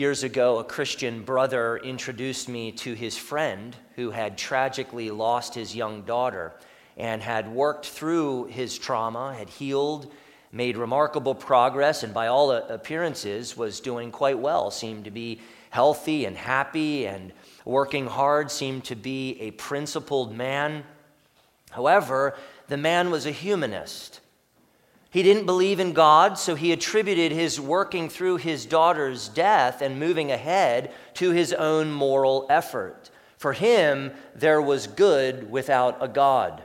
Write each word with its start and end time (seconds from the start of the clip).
Years 0.00 0.22
ago, 0.22 0.58
a 0.58 0.64
Christian 0.64 1.24
brother 1.24 1.76
introduced 1.76 2.48
me 2.48 2.72
to 2.72 2.94
his 2.94 3.18
friend 3.18 3.76
who 3.96 4.10
had 4.10 4.38
tragically 4.38 5.10
lost 5.10 5.54
his 5.54 5.76
young 5.76 6.04
daughter 6.04 6.54
and 6.96 7.20
had 7.20 7.52
worked 7.52 7.84
through 7.84 8.46
his 8.46 8.78
trauma, 8.78 9.34
had 9.34 9.50
healed, 9.50 10.10
made 10.52 10.78
remarkable 10.78 11.34
progress, 11.34 12.02
and 12.02 12.14
by 12.14 12.28
all 12.28 12.50
appearances 12.50 13.58
was 13.58 13.78
doing 13.78 14.10
quite 14.10 14.38
well, 14.38 14.70
seemed 14.70 15.04
to 15.04 15.10
be 15.10 15.38
healthy 15.68 16.24
and 16.24 16.38
happy 16.38 17.06
and 17.06 17.30
working 17.66 18.06
hard, 18.06 18.50
seemed 18.50 18.84
to 18.84 18.96
be 18.96 19.36
a 19.38 19.50
principled 19.50 20.34
man. 20.34 20.82
However, 21.72 22.38
the 22.68 22.78
man 22.78 23.10
was 23.10 23.26
a 23.26 23.32
humanist. 23.32 24.20
He 25.10 25.24
didn't 25.24 25.46
believe 25.46 25.80
in 25.80 25.92
God, 25.92 26.38
so 26.38 26.54
he 26.54 26.70
attributed 26.70 27.32
his 27.32 27.60
working 27.60 28.08
through 28.08 28.36
his 28.36 28.64
daughter's 28.64 29.28
death 29.28 29.82
and 29.82 29.98
moving 29.98 30.30
ahead 30.30 30.92
to 31.14 31.30
his 31.30 31.52
own 31.52 31.90
moral 31.90 32.46
effort. 32.48 33.10
For 33.36 33.52
him, 33.52 34.12
there 34.36 34.62
was 34.62 34.86
good 34.86 35.50
without 35.50 35.98
a 36.00 36.06
God. 36.06 36.62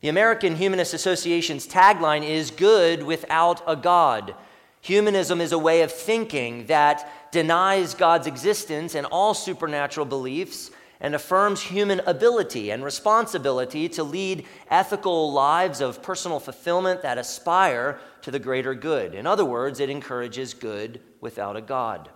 The 0.00 0.08
American 0.08 0.54
Humanist 0.54 0.94
Association's 0.94 1.66
tagline 1.66 2.22
is 2.22 2.52
good 2.52 3.02
without 3.02 3.62
a 3.66 3.74
God. 3.74 4.36
Humanism 4.80 5.40
is 5.40 5.50
a 5.50 5.58
way 5.58 5.82
of 5.82 5.90
thinking 5.90 6.66
that 6.66 7.32
denies 7.32 7.94
God's 7.94 8.28
existence 8.28 8.94
and 8.94 9.06
all 9.06 9.34
supernatural 9.34 10.06
beliefs 10.06 10.70
and 11.00 11.14
affirms 11.14 11.62
human 11.62 12.00
ability 12.00 12.70
and 12.70 12.84
responsibility 12.84 13.88
to 13.90 14.02
lead 14.02 14.46
ethical 14.70 15.32
lives 15.32 15.80
of 15.80 16.02
personal 16.02 16.40
fulfillment 16.40 17.02
that 17.02 17.18
aspire 17.18 17.98
to 18.22 18.30
the 18.30 18.38
greater 18.38 18.74
good. 18.74 19.14
In 19.14 19.26
other 19.26 19.44
words, 19.44 19.80
it 19.80 19.90
encourages 19.90 20.54
good 20.54 21.00
without 21.20 21.56
a 21.56 21.60
God. 21.60 22.08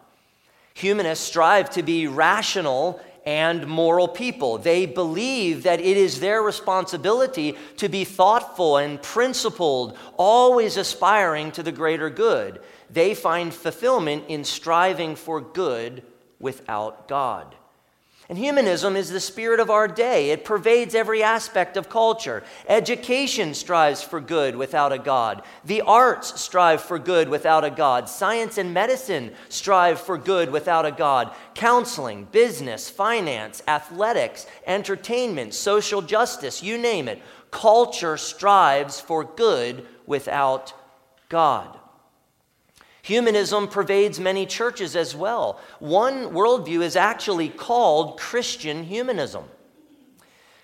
Humanists 0.74 1.26
strive 1.26 1.70
to 1.70 1.82
be 1.82 2.06
rational 2.06 3.00
and 3.26 3.66
moral 3.66 4.08
people. 4.08 4.56
They 4.56 4.86
believe 4.86 5.64
that 5.64 5.80
it 5.80 5.96
is 5.96 6.20
their 6.20 6.42
responsibility 6.42 7.56
to 7.76 7.88
be 7.88 8.04
thoughtful 8.04 8.78
and 8.78 9.00
principled, 9.02 9.98
always 10.16 10.76
aspiring 10.76 11.52
to 11.52 11.62
the 11.62 11.72
greater 11.72 12.08
good. 12.08 12.60
They 12.88 13.14
find 13.14 13.52
fulfillment 13.52 14.24
in 14.28 14.44
striving 14.44 15.16
for 15.16 15.40
good 15.40 16.02
without 16.38 17.08
God. 17.08 17.54
And 18.28 18.38
humanism 18.38 18.94
is 18.94 19.10
the 19.10 19.18
spirit 19.18 19.58
of 19.58 19.70
our 19.70 19.88
day. 19.88 20.30
It 20.30 20.44
pervades 20.44 20.94
every 20.94 21.20
aspect 21.20 21.76
of 21.76 21.88
culture. 21.88 22.44
Education 22.68 23.54
strives 23.54 24.02
for 24.02 24.20
good 24.20 24.54
without 24.54 24.92
a 24.92 25.00
God. 25.00 25.42
The 25.64 25.80
arts 25.80 26.40
strive 26.40 26.80
for 26.80 27.00
good 27.00 27.28
without 27.28 27.64
a 27.64 27.70
God. 27.70 28.08
Science 28.08 28.56
and 28.56 28.72
medicine 28.72 29.32
strive 29.48 30.00
for 30.00 30.16
good 30.16 30.52
without 30.52 30.86
a 30.86 30.92
God. 30.92 31.34
Counseling, 31.54 32.28
business, 32.30 32.88
finance, 32.88 33.64
athletics, 33.66 34.46
entertainment, 34.64 35.52
social 35.52 36.00
justice, 36.00 36.62
you 36.62 36.78
name 36.78 37.08
it. 37.08 37.20
Culture 37.50 38.16
strives 38.16 39.00
for 39.00 39.24
good 39.24 39.84
without 40.06 40.72
God. 41.28 41.79
Humanism 43.02 43.68
pervades 43.68 44.20
many 44.20 44.46
churches 44.46 44.94
as 44.94 45.14
well. 45.14 45.60
One 45.78 46.30
worldview 46.30 46.82
is 46.82 46.96
actually 46.96 47.48
called 47.48 48.18
Christian 48.18 48.84
humanism. 48.84 49.44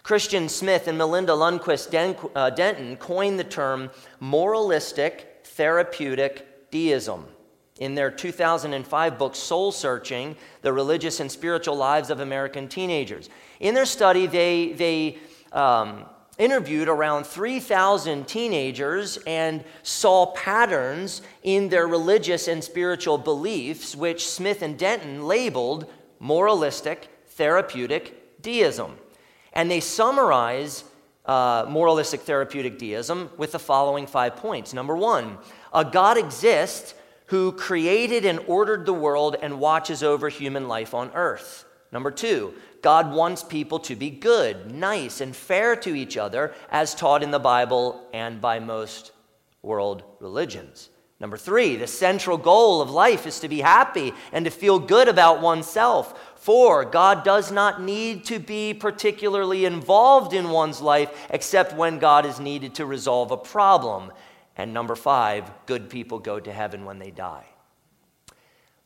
Christian 0.02 0.48
Smith 0.48 0.86
and 0.86 0.96
Melinda 0.96 1.32
Lundquist 1.32 2.28
uh, 2.34 2.50
Denton 2.50 2.96
coined 2.96 3.38
the 3.38 3.44
term 3.44 3.90
moralistic 4.20 5.40
therapeutic 5.44 6.70
deism 6.70 7.26
in 7.78 7.94
their 7.94 8.10
2005 8.10 9.18
book, 9.18 9.34
Soul 9.34 9.72
Searching 9.72 10.36
The 10.62 10.72
Religious 10.72 11.20
and 11.20 11.30
Spiritual 11.30 11.76
Lives 11.76 12.10
of 12.10 12.20
American 12.20 12.68
Teenagers. 12.68 13.28
In 13.60 13.74
their 13.74 13.84
study, 13.84 14.26
they, 14.26 14.72
they 14.72 15.18
um, 15.52 16.04
interviewed 16.38 16.88
around 16.88 17.26
3,000 17.26 18.28
teenagers 18.28 19.18
and 19.26 19.64
saw 19.82 20.26
patterns 20.26 21.22
in 21.42 21.68
their 21.68 21.86
religious 21.86 22.48
and 22.48 22.62
spiritual 22.62 23.18
beliefs, 23.18 23.96
which 23.96 24.28
Smith 24.28 24.62
and 24.62 24.78
Denton 24.78 25.26
labeled 25.26 25.90
moralistic, 26.18 27.08
therapeutic 27.28 28.42
deism. 28.42 28.96
And 29.52 29.70
they 29.70 29.80
summarize 29.80 30.84
uh, 31.26 31.66
moralistic 31.68 32.20
therapeutic 32.20 32.78
deism 32.78 33.30
with 33.36 33.52
the 33.52 33.58
following 33.58 34.06
five 34.06 34.36
points. 34.36 34.72
Number 34.72 34.96
one, 34.96 35.38
a 35.72 35.84
God 35.84 36.16
exists 36.16 36.94
who 37.26 37.52
created 37.52 38.24
and 38.24 38.38
ordered 38.46 38.86
the 38.86 38.92
world 38.92 39.36
and 39.40 39.58
watches 39.58 40.02
over 40.02 40.28
human 40.28 40.68
life 40.68 40.94
on 40.94 41.10
earth. 41.14 41.65
Number 41.96 42.10
two, 42.10 42.52
God 42.82 43.10
wants 43.10 43.42
people 43.42 43.78
to 43.78 43.96
be 43.96 44.10
good, 44.10 44.70
nice, 44.70 45.22
and 45.22 45.34
fair 45.34 45.74
to 45.76 45.94
each 45.94 46.18
other, 46.18 46.52
as 46.70 46.94
taught 46.94 47.22
in 47.22 47.30
the 47.30 47.38
Bible 47.38 48.06
and 48.12 48.38
by 48.38 48.58
most 48.58 49.12
world 49.62 50.02
religions. 50.20 50.90
Number 51.20 51.38
three, 51.38 51.76
the 51.76 51.86
central 51.86 52.36
goal 52.36 52.82
of 52.82 52.90
life 52.90 53.26
is 53.26 53.40
to 53.40 53.48
be 53.48 53.62
happy 53.62 54.12
and 54.30 54.44
to 54.44 54.50
feel 54.50 54.78
good 54.78 55.08
about 55.08 55.40
oneself. 55.40 56.34
Four, 56.38 56.84
God 56.84 57.24
does 57.24 57.50
not 57.50 57.80
need 57.80 58.26
to 58.26 58.38
be 58.38 58.74
particularly 58.74 59.64
involved 59.64 60.34
in 60.34 60.50
one's 60.50 60.82
life 60.82 61.10
except 61.30 61.74
when 61.74 61.98
God 61.98 62.26
is 62.26 62.38
needed 62.38 62.74
to 62.74 62.84
resolve 62.84 63.30
a 63.30 63.38
problem. 63.38 64.12
And 64.54 64.74
number 64.74 64.96
five, 64.96 65.50
good 65.64 65.88
people 65.88 66.18
go 66.18 66.38
to 66.40 66.52
heaven 66.52 66.84
when 66.84 66.98
they 66.98 67.10
die. 67.10 67.46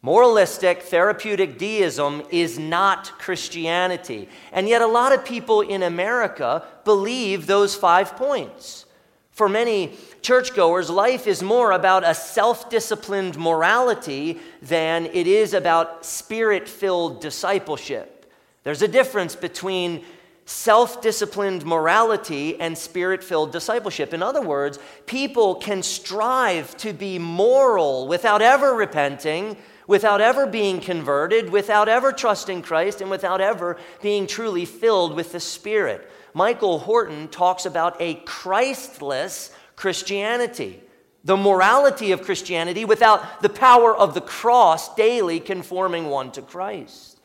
Moralistic, 0.02 0.82
therapeutic 0.82 1.58
deism 1.58 2.22
is 2.30 2.58
not 2.58 3.12
Christianity. 3.18 4.30
And 4.50 4.66
yet, 4.66 4.80
a 4.80 4.86
lot 4.86 5.12
of 5.12 5.26
people 5.26 5.60
in 5.60 5.82
America 5.82 6.64
believe 6.84 7.46
those 7.46 7.74
five 7.74 8.16
points. 8.16 8.86
For 9.30 9.46
many 9.46 9.94
churchgoers, 10.22 10.88
life 10.88 11.26
is 11.26 11.42
more 11.42 11.72
about 11.72 12.04
a 12.04 12.14
self 12.14 12.70
disciplined 12.70 13.38
morality 13.38 14.38
than 14.62 15.06
it 15.06 15.26
is 15.26 15.52
about 15.52 16.06
spirit 16.06 16.66
filled 16.66 17.20
discipleship. 17.20 18.32
There's 18.64 18.82
a 18.82 18.88
difference 18.88 19.36
between 19.36 20.04
self 20.46 21.02
disciplined 21.02 21.64
morality 21.66 22.58
and 22.58 22.76
spirit 22.76 23.22
filled 23.22 23.52
discipleship. 23.52 24.14
In 24.14 24.22
other 24.22 24.42
words, 24.42 24.78
people 25.04 25.56
can 25.56 25.82
strive 25.82 26.74
to 26.78 26.94
be 26.94 27.18
moral 27.18 28.08
without 28.08 28.40
ever 28.40 28.74
repenting 28.74 29.58
without 29.90 30.20
ever 30.20 30.46
being 30.46 30.78
converted, 30.78 31.50
without 31.50 31.88
ever 31.88 32.12
trusting 32.12 32.62
Christ, 32.62 33.00
and 33.00 33.10
without 33.10 33.40
ever 33.40 33.76
being 34.00 34.24
truly 34.24 34.64
filled 34.64 35.16
with 35.16 35.32
the 35.32 35.40
Spirit. 35.40 36.08
Michael 36.32 36.78
Horton 36.78 37.26
talks 37.26 37.66
about 37.66 37.96
a 38.00 38.14
Christless 38.24 39.52
Christianity, 39.74 40.80
the 41.24 41.36
morality 41.36 42.12
of 42.12 42.22
Christianity 42.22 42.84
without 42.84 43.42
the 43.42 43.48
power 43.48 43.92
of 43.92 44.14
the 44.14 44.20
cross 44.20 44.94
daily 44.94 45.40
conforming 45.40 46.06
one 46.06 46.30
to 46.32 46.42
Christ. 46.42 47.18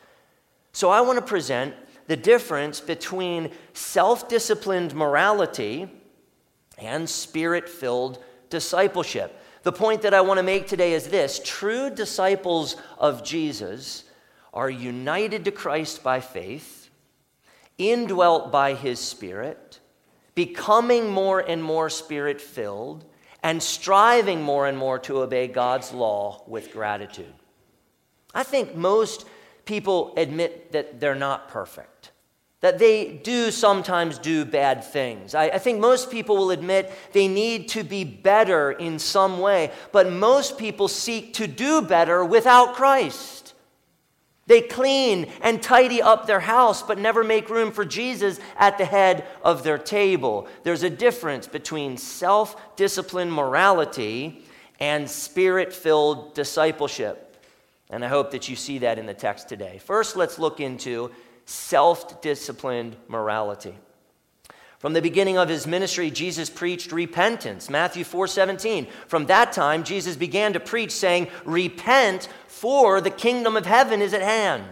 So 0.71 0.89
I 0.89 1.01
want 1.01 1.19
to 1.19 1.23
present 1.23 1.75
the 2.07 2.17
difference 2.17 2.81
between 2.81 3.51
self 3.73 4.27
disciplined 4.27 4.95
morality 4.95 5.87
and 6.79 7.07
spirit 7.07 7.69
filled 7.69 8.23
discipleship. 8.49 9.39
The 9.65 9.71
point 9.71 10.03
that 10.03 10.13
I 10.13 10.21
want 10.21 10.37
to 10.37 10.43
make 10.43 10.67
today 10.67 10.93
is 10.93 11.07
this 11.07 11.41
true 11.43 11.89
disciples 11.89 12.75
of 12.99 13.23
Jesus 13.23 14.03
are 14.53 14.69
united 14.69 15.45
to 15.45 15.51
Christ 15.51 16.03
by 16.03 16.19
faith, 16.19 16.91
indwelt 17.79 18.51
by 18.51 18.75
his 18.75 18.99
Spirit, 18.99 19.79
becoming 20.35 21.09
more 21.09 21.39
and 21.39 21.63
more 21.63 21.89
spirit 21.89 22.41
filled, 22.41 23.05
and 23.41 23.61
striving 23.61 24.39
more 24.39 24.67
and 24.67 24.77
more 24.77 24.99
to 24.99 25.21
obey 25.21 25.47
God's 25.47 25.91
law 25.91 26.43
with 26.45 26.71
gratitude. 26.71 27.33
I 28.35 28.43
think 28.43 28.75
most 28.75 29.25
people 29.65 30.13
admit 30.15 30.73
that 30.73 30.99
they're 30.99 31.15
not 31.15 31.49
perfect 31.49 32.11
that 32.61 32.79
they 32.79 33.19
do 33.23 33.51
sometimes 33.51 34.17
do 34.17 34.45
bad 34.45 34.83
things. 34.83 35.35
I, 35.35 35.45
I, 35.45 35.57
think 35.59 35.79
most 35.79 36.09
people 36.09 36.37
will 36.37 36.51
admit 36.51 36.91
they 37.11 37.27
need 37.27 37.69
to 37.69 37.83
be 37.83 38.03
better 38.03 38.71
in 38.71 38.97
some 38.97 39.39
way, 39.39 39.71
but 39.91 40.11
most 40.11 40.57
people 40.57 40.87
seek 40.87 41.33
to 41.33 41.47
do 41.47 41.81
better 41.81 42.23
without 42.25 42.73
Christ. 42.73 43.53
They 44.47 44.61
clean 44.61 45.31
and 45.41 45.61
tidy 45.61 46.01
up 46.01 46.27
their 46.27 46.39
house, 46.39 46.83
but 46.83 46.99
never 46.99 47.23
make 47.23 47.49
room 47.49 47.71
for 47.71 47.83
Jesus 47.83 48.39
at 48.57 48.77
the 48.77 48.85
head 48.85 49.25
of 49.43 49.63
their 49.63 49.79
table. 49.79 50.47
There's 50.63 50.83
a 50.83 50.89
difference 50.89 51.47
between 51.47 51.97
self 51.97 52.75
disciplined 52.75 53.33
morality 53.33 54.43
and 54.79 55.09
spirit 55.09 55.73
filled 55.73 56.35
discipleship. 56.35 57.21
And 57.89 58.03
I 58.03 58.07
hope 58.07 58.31
that 58.31 58.49
you 58.49 58.55
see 58.55 58.79
that 58.79 58.99
in 58.99 59.05
the 59.05 59.13
text 59.13 59.49
today. 59.49 59.79
First, 59.83 60.15
let's 60.15 60.37
look 60.37 60.59
into 60.59 61.11
self 61.45 62.21
disciplined 62.21 62.95
morality. 63.07 63.75
From 64.79 64.93
the 64.93 65.01
beginning 65.01 65.37
of 65.37 65.49
his 65.49 65.65
ministry, 65.65 66.11
Jesus 66.11 66.49
preached 66.49 66.91
repentance. 66.91 67.69
Matthew 67.69 68.03
4 68.03 68.27
17. 68.27 68.87
From 69.07 69.25
that 69.27 69.51
time, 69.51 69.83
Jesus 69.83 70.15
began 70.15 70.53
to 70.53 70.59
preach, 70.59 70.91
saying, 70.91 71.27
Repent, 71.43 72.27
for 72.47 73.01
the 73.01 73.09
kingdom 73.09 73.57
of 73.57 73.65
heaven 73.65 74.01
is 74.01 74.13
at 74.13 74.21
hand. 74.21 74.63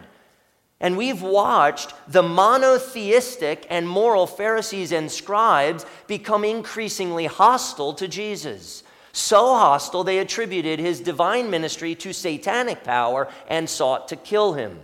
And 0.79 0.97
we've 0.97 1.21
watched 1.21 1.93
the 2.09 2.21
monotheistic 2.21 3.65
and 3.69 3.87
moral 3.87 4.27
Pharisees 4.27 4.91
and 4.91 5.09
scribes 5.09 5.85
become 6.07 6.43
increasingly 6.43 7.25
hostile 7.25 7.93
to 7.93 8.07
Jesus. 8.07 8.83
So 9.13 9.55
hostile, 9.55 10.03
they 10.03 10.19
attributed 10.19 10.79
his 10.79 10.99
divine 10.99 11.49
ministry 11.49 11.95
to 11.95 12.13
satanic 12.13 12.83
power 12.83 13.29
and 13.47 13.69
sought 13.69 14.09
to 14.09 14.15
kill 14.15 14.53
him. 14.53 14.79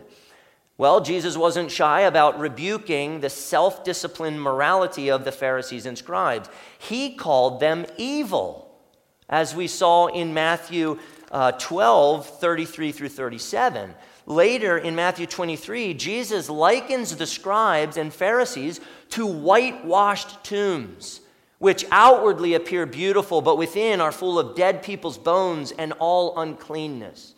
Well, 0.79 1.01
Jesus 1.01 1.35
wasn't 1.35 1.71
shy 1.71 2.01
about 2.03 2.39
rebuking 2.39 3.19
the 3.19 3.29
self 3.29 3.83
disciplined 3.83 4.41
morality 4.41 5.09
of 5.11 5.25
the 5.25 5.31
Pharisees 5.33 5.85
and 5.85 5.97
scribes. 5.97 6.47
He 6.77 7.15
called 7.15 7.59
them 7.59 7.85
evil, 7.97 8.73
as 9.27 9.53
we 9.53 9.67
saw 9.67 10.07
in 10.07 10.33
Matthew 10.33 10.97
uh, 11.33 11.51
12 11.51 12.39
33 12.39 12.93
through 12.93 13.09
37. 13.09 13.93
Later 14.25 14.77
in 14.77 14.95
Matthew 14.95 15.25
23, 15.25 15.95
Jesus 15.95 16.49
likens 16.49 17.13
the 17.17 17.27
scribes 17.27 17.97
and 17.97 18.13
Pharisees 18.13 18.79
to 19.09 19.27
whitewashed 19.27 20.45
tombs, 20.45 21.19
which 21.57 21.83
outwardly 21.91 22.53
appear 22.53 22.85
beautiful, 22.85 23.41
but 23.41 23.57
within 23.57 23.99
are 23.99 24.13
full 24.13 24.39
of 24.39 24.55
dead 24.55 24.81
people's 24.81 25.17
bones 25.17 25.73
and 25.73 25.91
all 25.99 26.39
uncleanness. 26.39 27.33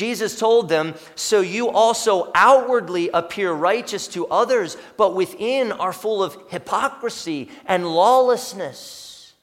Jesus 0.00 0.38
told 0.38 0.70
them, 0.70 0.94
So 1.14 1.42
you 1.42 1.68
also 1.68 2.32
outwardly 2.34 3.10
appear 3.10 3.52
righteous 3.52 4.08
to 4.08 4.26
others, 4.28 4.78
but 4.96 5.14
within 5.14 5.72
are 5.72 5.92
full 5.92 6.22
of 6.22 6.38
hypocrisy 6.48 7.50
and 7.66 7.86
lawlessness. 7.86 9.34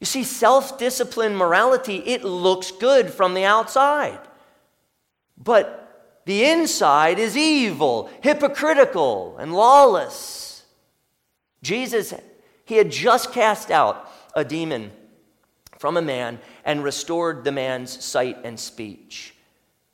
You 0.00 0.06
see, 0.06 0.24
self 0.24 0.76
disciplined 0.76 1.36
morality, 1.36 1.98
it 1.98 2.24
looks 2.24 2.72
good 2.72 3.12
from 3.12 3.34
the 3.34 3.44
outside. 3.44 4.18
But 5.38 6.18
the 6.26 6.42
inside 6.44 7.20
is 7.20 7.36
evil, 7.36 8.10
hypocritical, 8.22 9.36
and 9.38 9.52
lawless. 9.52 10.64
Jesus, 11.62 12.12
he 12.64 12.74
had 12.74 12.90
just 12.90 13.32
cast 13.32 13.70
out 13.70 14.10
a 14.34 14.44
demon 14.44 14.90
from 15.78 15.96
a 15.96 16.02
man 16.02 16.40
and 16.64 16.84
restored 16.84 17.44
the 17.44 17.52
man's 17.52 18.02
sight 18.04 18.38
and 18.44 18.58
speech. 18.58 19.34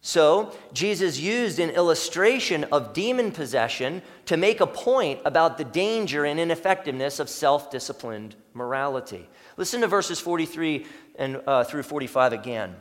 So, 0.01 0.57
Jesus 0.73 1.19
used 1.19 1.59
an 1.59 1.71
illustration 1.71 2.65
of 2.65 2.93
demon 2.93 3.33
possession 3.33 4.01
to 4.27 4.37
make 4.37 4.61
a 4.61 4.67
point 4.67 5.21
about 5.25 5.59
the 5.59 5.65
danger 5.65 6.25
and 6.25 6.39
ineffectiveness 6.39 7.19
of 7.19 7.29
self 7.29 7.71
disciplined 7.71 8.37
morality. 8.55 9.29
Listen 9.57 9.81
to 9.81 9.89
verses 9.89 10.21
43 10.21 10.87
and, 11.17 11.43
uh, 11.47 11.65
through 11.65 11.83
45 11.83 12.33
again. 12.33 12.77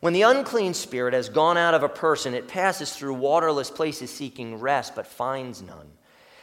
When 0.00 0.12
the 0.12 0.22
unclean 0.22 0.72
spirit 0.72 1.12
has 1.12 1.28
gone 1.28 1.58
out 1.58 1.74
of 1.74 1.82
a 1.82 1.88
person, 1.88 2.34
it 2.34 2.48
passes 2.48 2.92
through 2.92 3.14
waterless 3.14 3.70
places 3.70 4.10
seeking 4.10 4.58
rest, 4.58 4.94
but 4.94 5.06
finds 5.06 5.60
none. 5.60 5.90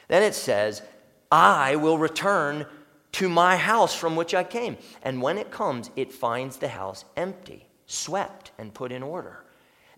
Then 0.07 0.23
it 0.23 0.35
says, 0.35 0.83
I 1.31 1.77
will 1.77 1.97
return 1.97 2.67
to 3.13 3.29
my 3.29 3.57
house 3.57 3.95
from 3.95 4.15
which 4.15 4.33
I 4.33 4.43
came. 4.43 4.77
And 5.01 5.21
when 5.21 5.37
it 5.37 5.51
comes, 5.51 5.89
it 5.95 6.11
finds 6.11 6.57
the 6.57 6.67
house 6.67 7.05
empty, 7.15 7.67
swept, 7.85 8.51
and 8.57 8.73
put 8.73 8.91
in 8.91 9.03
order. 9.03 9.43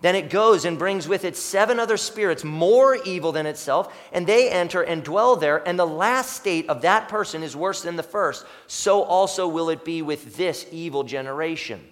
Then 0.02 0.16
it 0.16 0.30
goes 0.30 0.64
and 0.64 0.80
brings 0.80 1.08
with 1.08 1.26
it 1.26 1.36
seven 1.36 1.80
other 1.80 1.98
spirits 1.98 2.46
more 2.46 2.96
evil 2.96 3.34
than 3.34 3.46
itself, 3.46 3.94
and 4.14 4.26
they 4.26 4.50
enter 4.50 4.82
and 4.82 5.04
dwell 5.04 5.36
there. 5.36 5.68
And 5.68 5.78
the 5.78 5.86
last 5.86 6.38
state 6.38 6.70
of 6.70 6.84
that 6.84 7.10
person 7.10 7.44
is 7.44 7.56
worse 7.56 7.82
than 7.82 7.98
the 7.98 8.04
first. 8.04 8.46
So 8.68 9.04
also 9.04 9.48
will 9.48 9.70
it 9.70 9.84
be 9.84 10.02
with 10.02 10.38
this 10.38 10.66
evil 10.72 11.04
generation. 11.04 11.86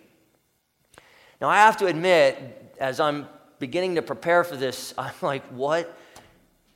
Now, 1.42 1.50
I 1.50 1.58
have 1.58 1.78
to 1.78 1.88
admit, 1.88 2.76
as 2.80 3.00
I'm 3.00 3.28
beginning 3.60 3.96
to 3.96 4.02
prepare 4.02 4.44
for 4.44 4.56
this, 4.56 4.94
I'm 4.98 5.14
like, 5.22 5.46
what 5.48 5.94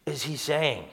is 0.06 0.24
he 0.24 0.36
saying? 0.36 0.86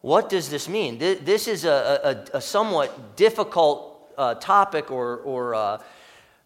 What 0.00 0.28
does 0.28 0.48
this 0.48 0.68
mean? 0.68 0.98
This 0.98 1.48
is 1.48 1.64
a, 1.64 2.26
a, 2.32 2.36
a 2.38 2.40
somewhat 2.40 3.16
difficult 3.16 4.12
uh, 4.16 4.34
topic 4.34 4.90
or, 4.90 5.18
or 5.18 5.54
uh, 5.54 5.78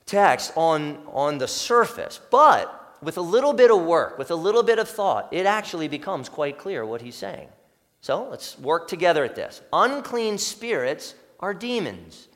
text 0.07 0.53
on, 0.57 0.99
on 1.13 1.39
the 1.39 1.49
surface, 1.49 2.21
but 2.31 2.97
with 3.03 3.17
a 3.19 3.23
little 3.23 3.53
bit 3.53 3.71
of 3.71 3.83
work, 3.83 4.19
with 4.19 4.31
a 4.31 4.35
little 4.35 4.63
bit 4.63 4.79
of 4.79 4.89
thought, 4.89 5.29
it 5.33 5.45
actually 5.45 5.89
becomes 5.89 6.29
quite 6.29 6.57
clear 6.57 6.87
what 6.87 7.03
he's 7.03 7.17
saying. 7.17 7.49
So 8.01 8.29
let's 8.31 8.59
work 8.59 8.89
together 8.89 9.25
at 9.25 9.35
this. 9.35 9.61
Unclean 9.73 10.39
spirits 10.39 11.15
are 11.41 11.53
demons. 11.53 12.29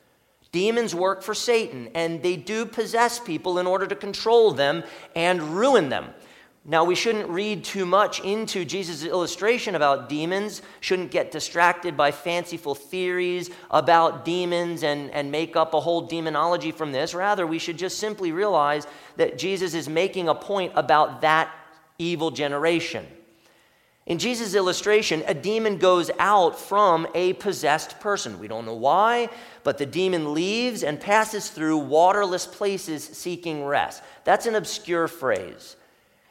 Demons 0.53 0.95
work 0.95 1.23
for 1.23 1.35
Satan, 1.35 1.91
and 1.95 2.23
they 2.23 2.37
do 2.37 2.65
possess 2.67 3.19
people 3.19 3.59
in 3.59 3.67
order 3.67 3.87
to 3.87 3.97
control 3.97 4.53
them 4.53 4.85
and 5.15 5.43
ruin 5.43 5.89
them. 5.89 6.11
Now, 6.69 6.83
we 6.83 6.97
shouldn't 6.97 7.29
read 7.29 7.63
too 7.63 7.87
much 7.87 8.19
into 8.19 8.65
Jesus' 8.65 9.05
illustration 9.05 9.77
about 9.77 10.09
demons, 10.09 10.63
shouldn't 10.81 11.13
get 11.13 11.31
distracted 11.31 11.97
by 11.97 12.11
fanciful 12.11 12.75
theories 12.75 13.51
about 13.71 14.25
demons 14.25 14.83
and, 14.83 15.13
and 15.13 15.31
make 15.31 15.55
up 15.55 15.75
a 15.75 15.81
whole 15.81 16.01
demonology 16.01 16.73
from 16.73 16.91
this. 16.91 17.15
Rather, 17.15 17.47
we 17.47 17.61
should 17.61 17.79
just 17.79 18.01
simply 18.01 18.33
realize 18.33 18.89
that 19.17 19.39
Jesus 19.39 19.75
is 19.75 19.89
making 19.89 20.29
a 20.29 20.35
point 20.35 20.73
about 20.75 21.21
that 21.21 21.55
evil 21.99 22.33
generation. 22.33 23.07
In 24.05 24.19
Jesus' 24.19 24.57
illustration, 24.57 25.23
a 25.29 25.35
demon 25.35 25.79
goes 25.79 26.11
out 26.19 26.59
from 26.59 27.07
a 27.15 27.35
possessed 27.35 28.01
person. 28.01 28.41
We 28.41 28.49
don't 28.49 28.67
know 28.67 28.75
why, 28.75 29.29
but 29.63 29.79
the 29.79 29.87
demon 29.87 30.35
leaves 30.35 30.83
and 30.83 31.01
passes 31.01 31.49
through 31.49 31.79
waterless 31.79 32.45
places 32.45 33.05
seeking 33.05 33.65
rest. 33.65 34.03
That's 34.25 34.47
an 34.47 34.57
obscure 34.57 35.07
phrase 35.07 35.77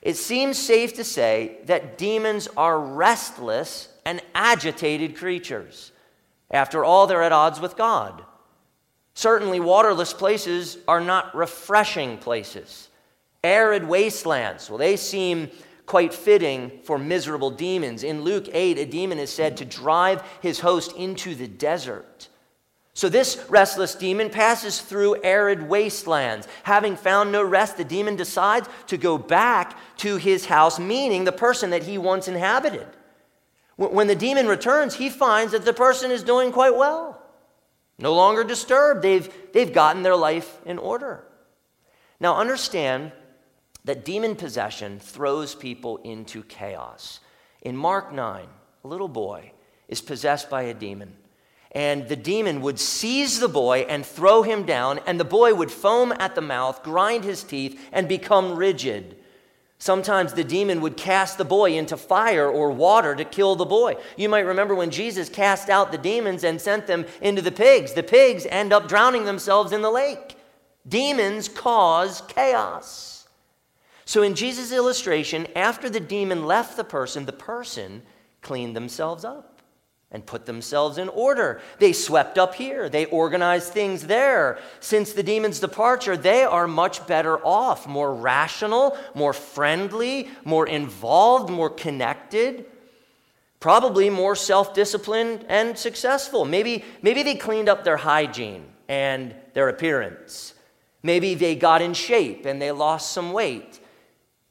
it 0.06 0.18
seems 0.18 0.60
safe 0.60 0.94
to 0.94 1.04
say 1.04 1.58
that 1.66 1.98
demons 1.98 2.48
are 2.56 2.80
restless 2.80 3.90
and 4.06 4.22
agitated 4.36 5.18
creatures. 5.18 5.92
After 6.52 6.86
all, 6.86 7.08
they're 7.08 7.24
at 7.24 7.32
odds 7.32 7.60
with 7.60 7.76
God. 7.76 8.24
Certainly, 9.16 9.62
waterless 9.62 10.14
places 10.14 10.78
are 10.88 11.02
not 11.02 11.34
refreshing 11.34 12.20
places. 12.20 12.90
Arid 13.44 13.84
wastelands, 13.88 14.70
well, 14.70 14.78
they 14.78 14.96
seem 14.96 15.50
quite 15.88 16.14
fitting 16.14 16.82
for 16.84 17.00
miserable 17.00 17.50
demons. 17.50 18.04
In 18.04 18.22
Luke 18.22 18.48
8, 18.54 18.78
a 18.78 18.86
demon 18.86 19.18
is 19.18 19.32
said 19.32 19.58
to 19.58 19.66
drive 19.66 20.22
his 20.40 20.60
host 20.60 20.96
into 20.96 21.34
the 21.34 21.48
desert. 21.48 22.30
So, 22.96 23.10
this 23.10 23.46
restless 23.50 23.94
demon 23.94 24.30
passes 24.30 24.80
through 24.80 25.22
arid 25.22 25.62
wastelands. 25.62 26.48
Having 26.64 26.96
found 26.96 27.30
no 27.30 27.44
rest, 27.44 27.76
the 27.76 27.84
demon 27.84 28.16
decides 28.16 28.70
to 28.88 28.96
go 28.96 29.18
back 29.18 29.78
to 29.98 30.16
his 30.16 30.46
house, 30.46 30.80
meaning 30.80 31.26
the 31.26 31.34
person 31.34 31.72
that 31.72 31.84
he 31.84 31.98
once 31.98 32.30
inhabited. 32.30 32.88
When 33.76 34.08
the 34.08 34.16
demon 34.16 34.48
returns, 34.48 34.96
he 34.96 35.10
finds 35.10 35.52
that 35.52 35.66
the 35.66 35.74
person 35.74 36.10
is 36.10 36.24
doing 36.24 36.54
quite 36.54 36.78
well, 36.78 37.22
no 38.00 38.14
longer 38.14 38.46
disturbed. 38.46 39.02
They've, 39.02 39.30
they've 39.52 39.74
gotten 39.74 40.02
their 40.02 40.16
life 40.16 40.58
in 40.66 40.78
order. 40.78 41.26
Now, 42.22 42.38
understand 42.38 43.12
that 43.84 44.06
demon 44.06 44.38
possession 44.38 45.00
throws 45.00 45.54
people 45.54 45.98
into 45.98 46.44
chaos. 46.44 47.20
In 47.62 47.76
Mark 47.76 48.14
9, 48.14 48.48
a 48.86 48.88
little 48.88 49.10
boy 49.10 49.52
is 49.90 50.00
possessed 50.00 50.50
by 50.50 50.62
a 50.62 50.74
demon 50.74 51.18
and 51.76 52.08
the 52.08 52.16
demon 52.16 52.62
would 52.62 52.80
seize 52.80 53.42
the 53.42 53.50
boy 53.50 53.82
and 53.82 54.06
throw 54.06 54.44
him 54.44 54.64
down, 54.64 55.02
and 55.06 55.20
the 55.20 55.26
boy 55.26 55.54
would 55.54 55.70
foam 55.70 56.14
at 56.14 56.34
the 56.34 56.42
mouth, 56.42 56.82
grind 56.82 57.26
his 57.26 57.44
teeth, 57.44 57.78
and 57.92 58.08
become 58.08 58.56
rigid. 58.56 59.18
Sometimes 59.78 60.32
the 60.32 60.46
demon 60.46 60.80
would 60.80 60.96
cast 60.96 61.38
the 61.38 61.44
boy 61.44 61.78
into 61.78 61.98
fire 61.98 62.50
or 62.50 62.72
water 62.72 63.14
to 63.14 63.26
kill 63.26 63.58
the 63.58 63.66
boy. 63.66 63.98
You 64.16 64.30
might 64.30 64.40
remember 64.46 64.74
when 64.74 64.90
Jesus 64.90 65.28
cast 65.28 65.70
out 65.70 65.92
the 65.92 65.98
demons 65.98 66.46
and 66.46 66.62
sent 66.62 66.88
them 66.88 67.06
into 67.22 67.42
the 67.42 67.52
pigs. 67.52 67.92
The 67.92 68.04
pigs 68.04 68.46
end 68.46 68.72
up 68.72 68.88
drowning 68.88 69.26
themselves 69.26 69.74
in 69.74 69.82
the 69.82 69.92
lake. 69.92 70.38
Demons 70.88 71.50
cause 71.50 72.22
chaos. 72.30 73.28
So, 74.06 74.22
in 74.22 74.34
Jesus' 74.34 74.72
illustration, 74.72 75.46
after 75.58 75.90
the 75.90 76.00
demon 76.00 76.46
left 76.46 76.78
the 76.78 76.84
person, 76.86 77.26
the 77.26 77.34
person 77.34 78.04
cleaned 78.42 78.76
themselves 78.76 79.26
up 79.26 79.55
and 80.16 80.26
put 80.26 80.46
themselves 80.46 80.98
in 80.98 81.10
order. 81.10 81.60
They 81.78 81.92
swept 81.92 82.38
up 82.38 82.56
here, 82.56 82.88
they 82.88 83.06
organized 83.08 83.74
things 83.74 84.08
there. 84.08 84.60
Since 84.80 85.12
the 85.12 85.24
demon's 85.24 85.60
departure, 85.60 86.16
they 86.16 86.44
are 86.46 86.68
much 86.68 87.06
better 87.06 87.38
off, 87.46 87.86
more 87.86 88.16
rational, 88.16 88.98
more 89.14 89.34
friendly, 89.34 90.30
more 90.46 90.66
involved, 90.68 91.50
more 91.50 91.70
connected. 91.70 92.66
Probably 93.60 94.10
more 94.10 94.36
self 94.38 94.74
disciplined 94.74 95.46
and 95.50 95.78
successful. 95.78 96.46
Maybe, 96.46 96.86
maybe 97.02 97.22
they 97.24 97.36
cleaned 97.36 97.68
up 97.68 97.84
their 97.84 97.98
hygiene 97.98 98.64
and 98.88 99.36
their 99.54 99.68
appearance. 99.68 100.54
Maybe 101.04 101.36
they 101.36 101.56
got 101.56 101.82
in 101.82 101.94
shape 101.94 102.46
and 102.46 102.62
they 102.62 102.72
lost 102.72 103.12
some 103.12 103.34
weight. 103.34 103.82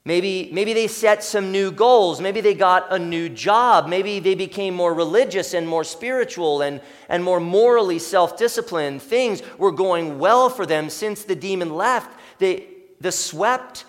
Maybe, 0.06 0.50
maybe 0.52 0.75
they 0.75 0.87
set 0.87 1.25
some 1.25 1.50
new 1.50 1.70
goals. 1.73 2.20
Maybe 2.20 2.42
they 2.42 2.52
got 2.52 2.92
a 2.92 2.99
new 2.99 3.30
job. 3.30 3.88
Maybe 3.88 4.20
they 4.20 4.34
became 4.34 4.75
more 4.75 4.92
religious 4.92 5.54
and 5.54 5.66
more 5.66 5.82
spiritual 5.82 6.61
and, 6.61 6.82
and 7.08 7.25
more 7.25 7.40
morally 7.40 7.99
self 7.99 8.37
disciplined. 8.37 9.00
Things 9.00 9.42
were 9.56 9.73
going 9.73 10.18
well 10.18 10.50
for 10.50 10.66
them 10.66 10.90
since 10.90 11.25
the 11.25 11.34
demon 11.34 11.75
left. 11.75 12.11
They, 12.38 12.66
the 13.00 13.12
swept 13.12 13.87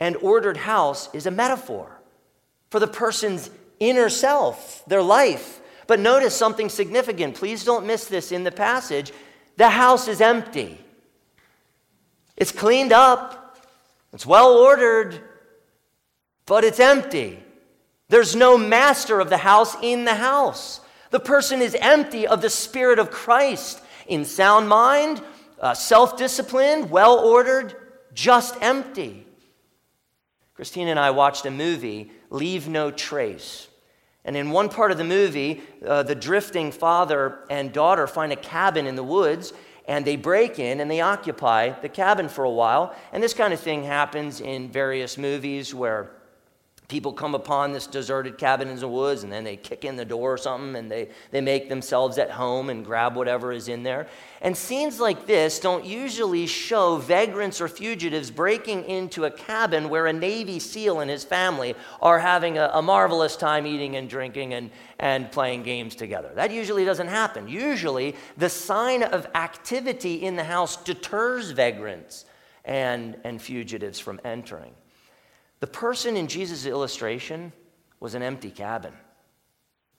and 0.00 0.16
ordered 0.16 0.56
house 0.56 1.14
is 1.14 1.26
a 1.26 1.30
metaphor 1.30 2.00
for 2.70 2.80
the 2.80 2.86
person's 2.86 3.50
inner 3.78 4.08
self, 4.08 4.84
their 4.86 5.02
life. 5.02 5.60
But 5.86 6.00
notice 6.00 6.34
something 6.34 6.70
significant. 6.70 7.34
Please 7.34 7.62
don't 7.62 7.86
miss 7.86 8.06
this 8.06 8.32
in 8.32 8.42
the 8.42 8.50
passage. 8.50 9.12
The 9.58 9.68
house 9.68 10.08
is 10.08 10.22
empty, 10.22 10.80
it's 12.38 12.52
cleaned 12.52 12.92
up. 12.92 13.42
It's 14.16 14.24
well 14.24 14.56
ordered, 14.56 15.20
but 16.46 16.64
it's 16.64 16.80
empty. 16.80 17.42
There's 18.08 18.36
no 18.36 18.56
master 18.56 19.20
of 19.20 19.28
the 19.30 19.38
house 19.38 19.76
in 19.82 20.04
the 20.04 20.14
house. 20.14 20.80
The 21.10 21.20
person 21.20 21.60
is 21.60 21.76
empty 21.80 22.26
of 22.26 22.40
the 22.40 22.50
Spirit 22.50 22.98
of 22.98 23.10
Christ, 23.10 23.82
in 24.06 24.24
sound 24.24 24.68
mind, 24.68 25.22
uh, 25.60 25.74
self 25.74 26.16
disciplined, 26.16 26.90
well 26.90 27.18
ordered, 27.18 27.74
just 28.14 28.56
empty. 28.62 29.26
Christine 30.54 30.88
and 30.88 30.98
I 30.98 31.10
watched 31.10 31.44
a 31.44 31.50
movie, 31.50 32.10
Leave 32.30 32.68
No 32.68 32.90
Trace. 32.90 33.68
And 34.24 34.36
in 34.36 34.50
one 34.50 34.68
part 34.68 34.90
of 34.90 34.98
the 34.98 35.04
movie, 35.04 35.62
uh, 35.86 36.02
the 36.02 36.14
drifting 36.14 36.72
father 36.72 37.40
and 37.50 37.72
daughter 37.72 38.06
find 38.06 38.32
a 38.32 38.36
cabin 38.36 38.86
in 38.86 38.96
the 38.96 39.04
woods 39.04 39.52
and 39.86 40.04
they 40.04 40.16
break 40.16 40.58
in 40.58 40.80
and 40.80 40.90
they 40.90 41.00
occupy 41.00 41.70
the 41.70 41.88
cabin 41.88 42.28
for 42.28 42.44
a 42.44 42.50
while. 42.50 42.94
And 43.12 43.22
this 43.22 43.34
kind 43.34 43.52
of 43.52 43.60
thing 43.60 43.84
happens 43.84 44.40
in 44.40 44.68
various 44.68 45.16
movies 45.16 45.72
where 45.72 46.10
people 46.88 47.12
come 47.12 47.34
upon 47.34 47.72
this 47.72 47.86
deserted 47.86 48.38
cabin 48.38 48.68
in 48.68 48.78
the 48.78 48.86
woods 48.86 49.24
and 49.24 49.32
then 49.32 49.42
they 49.42 49.56
kick 49.56 49.84
in 49.84 49.96
the 49.96 50.04
door 50.04 50.34
or 50.34 50.38
something 50.38 50.76
and 50.76 50.90
they, 50.90 51.08
they 51.32 51.40
make 51.40 51.68
themselves 51.68 52.16
at 52.16 52.30
home 52.30 52.70
and 52.70 52.84
grab 52.84 53.16
whatever 53.16 53.52
is 53.52 53.68
in 53.68 53.82
there. 53.82 54.06
And 54.40 54.56
scenes 54.56 55.00
like 55.00 55.26
this 55.26 55.58
don't 55.58 55.84
usually 55.84 56.46
show 56.46 56.98
vagrants 56.98 57.60
or 57.60 57.66
fugitives 57.66 58.30
breaking 58.30 58.84
into 58.84 59.24
a 59.24 59.30
cabin 59.30 59.88
where 59.88 60.06
a 60.06 60.12
Navy 60.12 60.60
SEAL 60.60 61.00
and 61.00 61.10
his 61.10 61.24
family 61.24 61.74
are 62.00 62.20
having 62.20 62.56
a, 62.56 62.70
a 62.74 62.82
marvelous 62.82 63.36
time 63.36 63.66
eating 63.66 63.96
and 63.96 64.08
drinking 64.08 64.54
and, 64.54 64.70
and 65.00 65.32
playing 65.32 65.64
games 65.64 65.96
together. 65.96 66.30
That 66.36 66.52
usually 66.52 66.84
doesn't 66.84 67.08
happen. 67.08 67.48
Usually, 67.48 68.14
the 68.36 68.48
sign 68.48 69.02
of 69.02 69.26
activity 69.34 70.22
in 70.22 70.36
the 70.36 70.44
house 70.44 70.76
deters 70.76 71.50
vagrants 71.50 72.26
and, 72.64 73.16
and 73.24 73.42
fugitives 73.42 73.98
from 73.98 74.20
entering. 74.24 74.72
The 75.60 75.66
person 75.66 76.16
in 76.16 76.28
Jesus' 76.28 76.66
illustration 76.66 77.52
was 77.98 78.14
an 78.14 78.22
empty 78.22 78.50
cabin, 78.50 78.92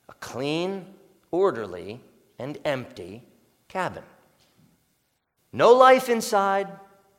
a 0.08 0.14
clean, 0.14 0.86
orderly, 1.30 2.00
and 2.38 2.58
empty 2.64 3.24
cabin. 3.66 4.04
No 5.52 5.72
life 5.72 6.08
inside, 6.08 6.68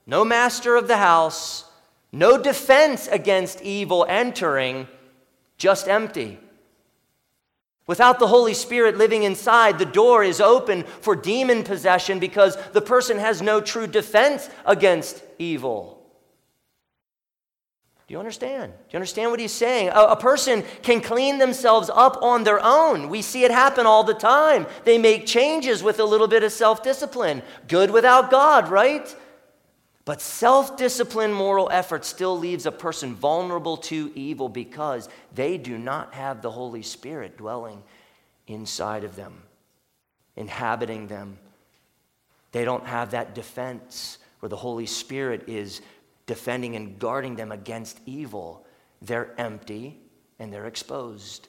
no 0.06 0.24
master 0.24 0.76
of 0.76 0.88
the 0.88 0.98
house, 0.98 1.66
no 2.12 2.38
defense 2.42 3.08
against 3.08 3.62
evil 3.62 4.06
entering, 4.08 4.88
just 5.58 5.88
empty. 5.88 6.40
Without 7.86 8.20
the 8.20 8.28
Holy 8.28 8.54
Spirit 8.54 8.98
living 8.98 9.24
inside, 9.24 9.80
the 9.80 9.86
door 9.86 10.24
is 10.24 10.40
open 10.40 10.84
for 10.84 11.16
demon 11.16 11.64
possession 11.64 12.20
because 12.20 12.56
the 12.72 12.82
person 12.82 13.18
has 13.18 13.42
no 13.42 13.60
true 13.60 13.88
defense 13.88 14.48
against 14.66 15.24
evil. 15.40 15.99
Do 18.10 18.14
you 18.14 18.20
understand? 18.20 18.72
Do 18.74 18.94
you 18.94 18.98
understand 18.98 19.30
what 19.30 19.40
he's 19.40 19.52
saying? 19.52 19.90
A, 19.90 20.00
a, 20.00 20.16
person 20.16 20.64
can 20.82 21.00
clean 21.00 21.38
themselves 21.38 21.92
up 21.94 22.18
on 22.24 22.44
their 22.44 22.60
own. 22.60 23.08
We 23.08 23.22
see 23.22 23.44
it 23.44 23.52
happen 23.52 23.86
all 23.86 24.04
the 24.04 24.16
time. 24.16 24.66
They 24.84 24.98
make 24.98 25.28
changes 25.28 25.84
with 25.84 26.00
a 26.00 26.04
little 26.04 26.28
bit 26.28 26.44
of 26.44 26.52
self 26.52 26.82
discipline. 26.82 27.44
Good 27.68 27.92
without 27.92 28.32
God, 28.32 28.70
right? 28.70 29.16
But 30.06 30.22
self 30.22 30.76
discipline, 30.76 31.32
moral 31.32 31.70
effort 31.72 32.04
still 32.04 32.36
leaves 32.36 32.66
a 32.66 32.72
person 32.72 33.14
vulnerable 33.14 33.78
to 33.78 34.12
evil 34.16 34.50
because 34.50 35.08
they 35.36 35.60
do 35.60 35.78
not 35.78 36.16
have 36.16 36.42
the 36.42 36.50
Holy 36.50 36.82
Spirit 36.82 37.38
dwelling 37.38 37.84
inside 38.48 39.04
of 39.04 39.16
them, 39.16 39.44
inhabiting 40.36 41.06
them. 41.06 41.38
They 42.54 42.66
don't 42.66 42.88
have 42.88 43.12
that 43.12 43.36
defense 43.36 44.18
where 44.40 44.50
the 44.50 44.56
Holy 44.56 44.88
Spirit 44.88 45.44
is 45.46 45.82
defending 46.30 46.76
and 46.76 47.00
guarding 47.00 47.36
them 47.36 47.52
against 47.52 48.00
evil, 48.06 48.64
they're 49.02 49.34
empty 49.40 49.98
and 50.38 50.54
they're 50.54 50.68
exposed. 50.68 51.48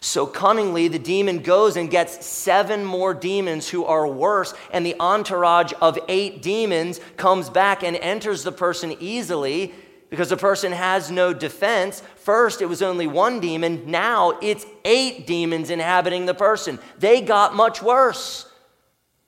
So 0.00 0.26
cunningly, 0.26 0.88
the 0.88 0.98
demon 0.98 1.38
goes 1.38 1.76
and 1.76 1.88
gets 1.88 2.26
seven 2.26 2.84
more 2.84 3.14
demons 3.14 3.68
who 3.68 3.84
are 3.84 4.06
worse, 4.06 4.52
and 4.72 4.84
the 4.84 4.96
entourage 4.98 5.72
of 5.80 5.96
eight 6.08 6.42
demons 6.42 7.00
comes 7.16 7.48
back 7.48 7.84
and 7.84 7.94
enters 7.96 8.42
the 8.42 8.50
person 8.50 8.96
easily 8.98 9.72
because 10.10 10.28
the 10.28 10.36
person 10.36 10.72
has 10.72 11.08
no 11.08 11.32
defense. 11.32 12.02
First, 12.16 12.60
it 12.60 12.66
was 12.66 12.82
only 12.82 13.06
one 13.06 13.38
demon, 13.38 13.88
now 13.88 14.38
it's 14.42 14.66
eight 14.84 15.24
demons 15.24 15.70
inhabiting 15.70 16.26
the 16.26 16.34
person. 16.34 16.80
They 16.98 17.20
got 17.20 17.54
much 17.54 17.80
worse. 17.80 18.45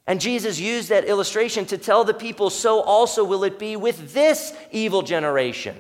And 0.08 0.22
Jesus 0.22 0.58
used 0.58 0.88
that 0.88 1.04
illustration 1.04 1.66
to 1.66 1.76
tell 1.76 2.02
the 2.02 2.14
people, 2.14 2.48
so 2.48 2.80
also 2.80 3.22
will 3.22 3.44
it 3.44 3.58
be 3.58 3.76
with 3.76 4.14
this 4.14 4.54
evil 4.72 5.02
generation. 5.02 5.76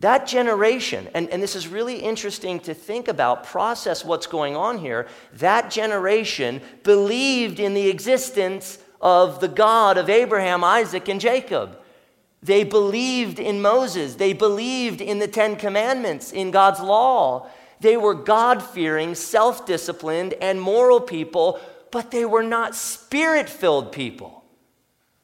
That 0.00 0.26
generation, 0.26 1.08
and, 1.14 1.30
and 1.30 1.42
this 1.42 1.56
is 1.56 1.66
really 1.66 1.96
interesting 1.96 2.60
to 2.60 2.74
think 2.74 3.08
about, 3.08 3.44
process 3.44 4.04
what's 4.04 4.26
going 4.26 4.54
on 4.54 4.76
here. 4.76 5.06
That 5.32 5.70
generation 5.70 6.60
believed 6.82 7.58
in 7.58 7.72
the 7.72 7.88
existence 7.88 8.78
of 9.00 9.40
the 9.40 9.48
God 9.48 9.96
of 9.96 10.10
Abraham, 10.10 10.62
Isaac, 10.62 11.08
and 11.08 11.18
Jacob. 11.18 11.78
They 12.42 12.64
believed 12.64 13.38
in 13.38 13.62
Moses. 13.62 14.16
They 14.16 14.34
believed 14.34 15.00
in 15.00 15.20
the 15.20 15.26
Ten 15.28 15.56
Commandments, 15.56 16.32
in 16.32 16.50
God's 16.50 16.80
law. 16.80 17.48
They 17.80 17.96
were 17.96 18.12
God 18.12 18.62
fearing, 18.62 19.14
self 19.14 19.64
disciplined, 19.64 20.34
and 20.34 20.60
moral 20.60 21.00
people 21.00 21.58
but 21.96 22.10
they 22.10 22.26
were 22.26 22.42
not 22.42 22.74
spirit 22.74 23.48
filled 23.48 23.90
people. 23.90 24.44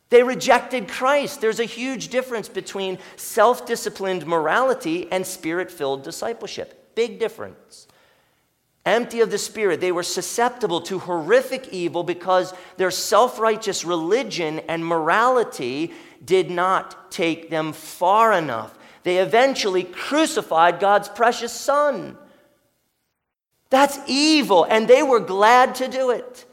They 0.08 0.22
rejected 0.22 0.88
Christ. 0.88 1.42
There's 1.42 1.60
a 1.60 1.66
huge 1.66 2.08
difference 2.08 2.48
between 2.48 2.98
self 3.16 3.66
disciplined 3.66 4.26
morality 4.26 5.06
and 5.12 5.26
spirit 5.26 5.70
filled 5.70 6.02
discipleship. 6.02 6.94
Big 6.94 7.20
difference. 7.20 7.86
Empty 8.86 9.20
of 9.20 9.30
the 9.30 9.36
Spirit, 9.36 9.82
they 9.82 9.92
were 9.92 10.02
susceptible 10.02 10.80
to 10.80 10.98
horrific 10.98 11.68
evil 11.68 12.04
because 12.04 12.54
their 12.78 12.90
self 12.90 13.38
righteous 13.38 13.84
religion 13.84 14.60
and 14.60 14.82
morality 14.82 15.92
did 16.24 16.50
not 16.50 17.12
take 17.12 17.50
them 17.50 17.74
far 17.74 18.32
enough. 18.32 18.78
They 19.02 19.18
eventually 19.18 19.84
crucified 19.84 20.80
God's 20.80 21.10
precious 21.10 21.52
Son. 21.52 22.16
That's 23.68 23.98
evil, 24.06 24.64
and 24.64 24.88
they 24.88 25.02
were 25.02 25.20
glad 25.20 25.74
to 25.74 25.88
do 25.88 26.08
it. 26.08 26.46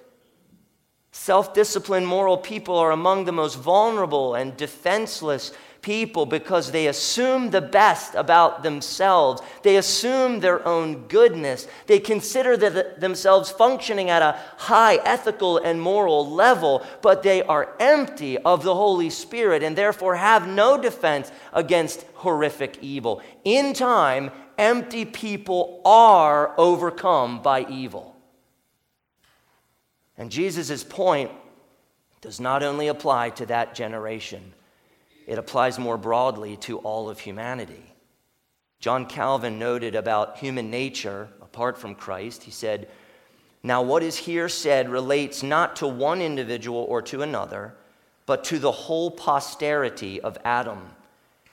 Self 1.19 1.53
disciplined, 1.53 2.07
moral 2.07 2.38
people 2.38 2.77
are 2.77 2.91
among 2.91 3.25
the 3.25 3.33
most 3.33 3.55
vulnerable 3.55 4.35
and 4.35 4.55
defenseless 4.55 5.51
people 5.81 6.25
because 6.25 6.71
they 6.71 6.88
assume 6.88 7.49
the 7.49 7.59
best 7.59 8.15
about 8.15 8.63
themselves. 8.63 9.41
They 9.61 9.75
assume 9.75 10.39
their 10.39 10.65
own 10.65 11.07
goodness. 11.07 11.67
They 11.88 11.99
consider 11.99 12.55
themselves 12.55 13.51
functioning 13.51 14.09
at 14.09 14.21
a 14.21 14.39
high 14.59 14.95
ethical 15.03 15.57
and 15.57 15.81
moral 15.81 16.25
level, 16.31 16.88
but 17.01 17.21
they 17.21 17.43
are 17.43 17.75
empty 17.81 18.38
of 18.38 18.63
the 18.63 18.73
Holy 18.73 19.09
Spirit 19.09 19.61
and 19.61 19.75
therefore 19.75 20.15
have 20.15 20.47
no 20.47 20.81
defense 20.81 21.33
against 21.51 22.05
horrific 22.13 22.77
evil. 22.81 23.21
In 23.43 23.73
time, 23.73 24.31
empty 24.57 25.03
people 25.03 25.81
are 25.83 26.57
overcome 26.57 27.41
by 27.41 27.65
evil. 27.67 28.15
And 30.19 30.29
Jesus' 30.29 30.83
point 30.83 31.31
does 32.21 32.41
not 32.41 32.61
only 32.61 32.89
apply 32.89 33.29
to 33.31 33.45
that 33.47 33.73
generation, 33.73 34.53
it 35.25 35.38
applies 35.38 35.79
more 35.79 35.97
broadly 35.97 36.57
to 36.57 36.77
all 36.79 37.09
of 37.09 37.19
humanity. 37.19 37.95
John 38.81 39.05
Calvin 39.05 39.57
noted 39.57 39.95
about 39.95 40.38
human 40.38 40.69
nature 40.69 41.29
apart 41.41 41.77
from 41.77 41.95
Christ, 41.95 42.43
he 42.43 42.51
said, 42.51 42.89
Now, 43.63 43.81
what 43.81 44.03
is 44.03 44.17
here 44.17 44.49
said 44.49 44.89
relates 44.89 45.41
not 45.41 45.77
to 45.77 45.88
one 45.88 46.21
individual 46.21 46.85
or 46.89 47.01
to 47.03 47.21
another, 47.21 47.75
but 48.25 48.43
to 48.45 48.59
the 48.59 48.71
whole 48.71 49.11
posterity 49.11 50.19
of 50.19 50.38
Adam. 50.43 50.89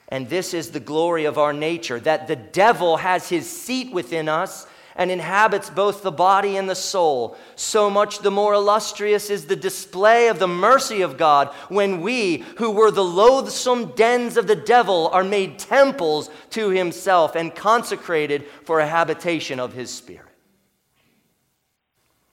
And 0.09 0.29
this 0.29 0.53
is 0.53 0.71
the 0.71 0.79
glory 0.79 1.25
of 1.25 1.37
our 1.37 1.53
nature, 1.53 1.99
that 2.01 2.27
the 2.27 2.35
devil 2.35 2.97
has 2.97 3.29
his 3.29 3.49
seat 3.49 3.93
within 3.93 4.27
us 4.27 4.67
and 4.97 5.11
inhabits 5.11 5.69
both 5.69 6.01
the 6.01 6.11
body 6.11 6.57
and 6.57 6.69
the 6.69 6.75
soul. 6.75 7.37
So 7.55 7.89
much 7.89 8.19
the 8.19 8.31
more 8.31 8.53
illustrious 8.53 9.29
is 9.29 9.45
the 9.45 9.55
display 9.55 10.27
of 10.27 10.39
the 10.39 10.47
mercy 10.47 11.01
of 11.01 11.17
God 11.17 11.49
when 11.69 12.01
we, 12.01 12.43
who 12.57 12.71
were 12.71 12.91
the 12.91 13.03
loathsome 13.03 13.93
dens 13.95 14.35
of 14.35 14.47
the 14.47 14.55
devil, 14.55 15.07
are 15.09 15.23
made 15.23 15.59
temples 15.59 16.29
to 16.51 16.69
himself 16.69 17.35
and 17.35 17.55
consecrated 17.55 18.45
for 18.63 18.79
a 18.79 18.87
habitation 18.87 19.59
of 19.59 19.73
his 19.73 19.89
spirit. 19.89 20.26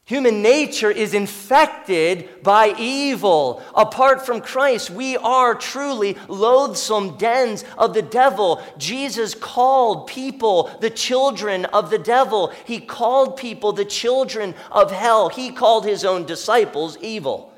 Human 0.07 0.43
nature 0.43 0.91
is 0.91 1.15
infected 1.15 2.43
by 2.43 2.75
evil. 2.79 3.63
Apart 3.75 4.27
from 4.27 4.43
Christ, 4.43 4.91
we 4.91 5.17
are 5.17 5.55
truly 5.55 6.19
loathsome 6.29 7.17
dens 7.17 7.65
of 7.79 7.95
the 7.95 8.03
devil. 8.03 8.63
Jesus 8.77 9.35
called 9.35 10.07
people 10.07 10.77
the 10.83 10.91
children 10.91 11.65
of 11.67 11.89
the 11.89 11.99
devil. 11.99 12.53
He 12.67 12.81
called 12.81 13.39
people 13.39 13.73
the 13.73 13.87
children 13.87 14.55
of 14.71 14.91
hell. 14.91 15.31
He 15.31 15.51
called 15.51 15.87
his 15.87 16.05
own 16.05 16.27
disciples 16.27 16.99
evil. 17.01 17.51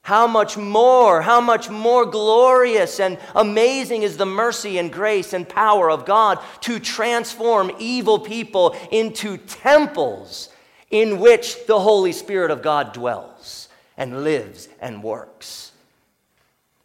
How 0.00 0.26
much 0.26 0.56
more, 0.56 1.20
how 1.20 1.42
much 1.42 1.68
more 1.68 2.06
glorious 2.06 3.00
and 3.00 3.18
amazing 3.34 4.02
is 4.02 4.16
the 4.16 4.24
mercy 4.24 4.78
and 4.78 4.90
grace 4.90 5.34
and 5.34 5.46
power 5.46 5.90
of 5.90 6.06
God 6.06 6.38
to 6.62 6.80
transform 6.80 7.70
evil 7.78 8.18
people 8.18 8.74
into 8.90 9.36
temples 9.36 10.48
in 10.90 11.20
which 11.20 11.66
the 11.66 11.80
Holy 11.80 12.12
Spirit 12.12 12.50
of 12.50 12.62
God 12.62 12.92
dwells 12.92 13.68
and 13.96 14.24
lives 14.24 14.68
and 14.80 15.02
works. 15.02 15.72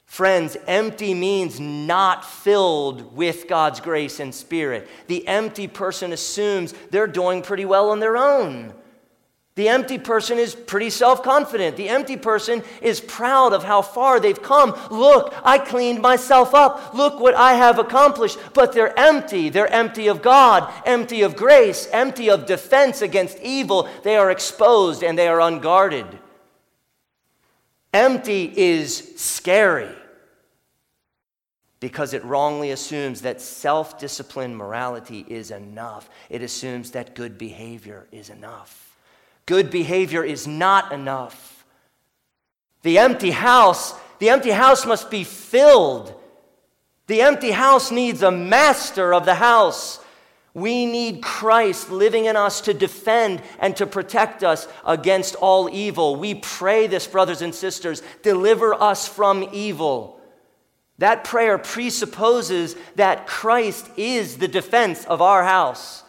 Friends, 0.05 0.55
empty 0.65 1.13
means 1.13 1.59
not 1.59 2.23
filled 2.23 3.15
with 3.17 3.49
God's 3.49 3.81
grace 3.81 4.21
and 4.21 4.33
spirit. 4.33 4.87
The 5.07 5.27
empty 5.27 5.67
person 5.67 6.13
assumes 6.13 6.73
they're 6.89 7.05
doing 7.05 7.41
pretty 7.41 7.65
well 7.65 7.89
on 7.89 7.99
their 7.99 8.15
own. 8.15 8.73
The 9.55 9.69
empty 9.69 9.97
person 9.97 10.37
is 10.37 10.53
pretty 10.53 10.89
self 10.89 11.23
confident. 11.23 11.77
The 11.77 11.87
empty 11.87 12.17
person 12.17 12.61
is 12.81 12.99
proud 12.99 13.53
of 13.53 13.63
how 13.63 13.81
far 13.81 14.19
they've 14.19 14.41
come. 14.41 14.77
Look, 14.91 15.33
I 15.43 15.57
cleaned 15.59 16.01
myself 16.01 16.53
up. 16.53 16.93
Look 16.93 17.21
what 17.21 17.35
I 17.35 17.53
have 17.53 17.79
accomplished. 17.79 18.37
But 18.53 18.73
they're 18.73 18.97
empty. 18.99 19.47
They're 19.47 19.71
empty 19.71 20.07
of 20.07 20.21
God, 20.21 20.71
empty 20.85 21.21
of 21.21 21.37
grace, 21.37 21.87
empty 21.93 22.29
of 22.29 22.45
defense 22.45 23.01
against 23.01 23.39
evil. 23.39 23.87
They 24.03 24.17
are 24.17 24.29
exposed 24.29 25.03
and 25.03 25.17
they 25.17 25.29
are 25.29 25.39
unguarded. 25.39 26.07
Empty 27.93 28.51
is 28.57 29.13
scary 29.15 29.95
because 31.79 32.13
it 32.13 32.25
wrongly 32.25 32.71
assumes 32.71 33.21
that 33.21 33.39
self 33.39 33.97
disciplined 33.97 34.57
morality 34.57 35.25
is 35.29 35.49
enough, 35.49 36.09
it 36.29 36.41
assumes 36.41 36.91
that 36.91 37.15
good 37.15 37.37
behavior 37.37 38.05
is 38.11 38.29
enough. 38.29 38.84
Good 39.45 39.69
behavior 39.69 40.23
is 40.23 40.47
not 40.47 40.91
enough. 40.91 41.65
The 42.81 42.97
empty 42.99 43.31
house, 43.31 43.93
the 44.19 44.29
empty 44.29 44.51
house 44.51 44.85
must 44.85 45.11
be 45.11 45.23
filled. 45.23 46.13
The 47.07 47.21
empty 47.21 47.51
house 47.51 47.91
needs 47.91 48.23
a 48.23 48.31
master 48.31 49.13
of 49.13 49.25
the 49.25 49.35
house. 49.35 49.99
We 50.55 50.85
need 50.85 51.21
Christ 51.21 51.91
living 51.91 52.25
in 52.25 52.37
us 52.37 52.61
to 52.61 52.73
defend 52.73 53.43
and 53.59 53.75
to 53.75 53.85
protect 53.85 54.43
us 54.43 54.67
against 54.85 55.35
all 55.35 55.69
evil. 55.69 56.15
We 56.15 56.35
pray 56.35 56.87
this, 56.87 57.05
brothers 57.05 57.41
and 57.41 57.53
sisters, 57.53 58.01
deliver 58.23 58.73
us 58.73 59.07
from 59.07 59.49
evil. 59.51 60.19
That 60.99 61.25
prayer 61.25 61.57
presupposes 61.57 62.75
that 62.95 63.27
Christ 63.27 63.89
is 63.97 64.37
the 64.37 64.47
defense 64.47 65.03
of 65.05 65.21
our 65.21 65.43
house. 65.43 66.04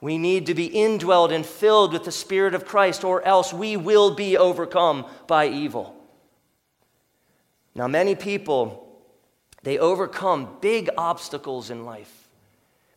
We 0.00 0.16
need 0.16 0.46
to 0.46 0.54
be 0.54 0.70
indwelled 0.70 1.32
and 1.32 1.44
filled 1.44 1.92
with 1.92 2.04
the 2.04 2.12
Spirit 2.12 2.54
of 2.54 2.64
Christ, 2.64 3.04
or 3.04 3.22
else 3.22 3.52
we 3.52 3.76
will 3.76 4.14
be 4.14 4.36
overcome 4.36 5.06
by 5.26 5.48
evil. 5.48 5.94
Now, 7.74 7.86
many 7.86 8.14
people, 8.14 8.88
they 9.62 9.78
overcome 9.78 10.56
big 10.60 10.88
obstacles 10.96 11.70
in 11.70 11.84
life. 11.84 12.28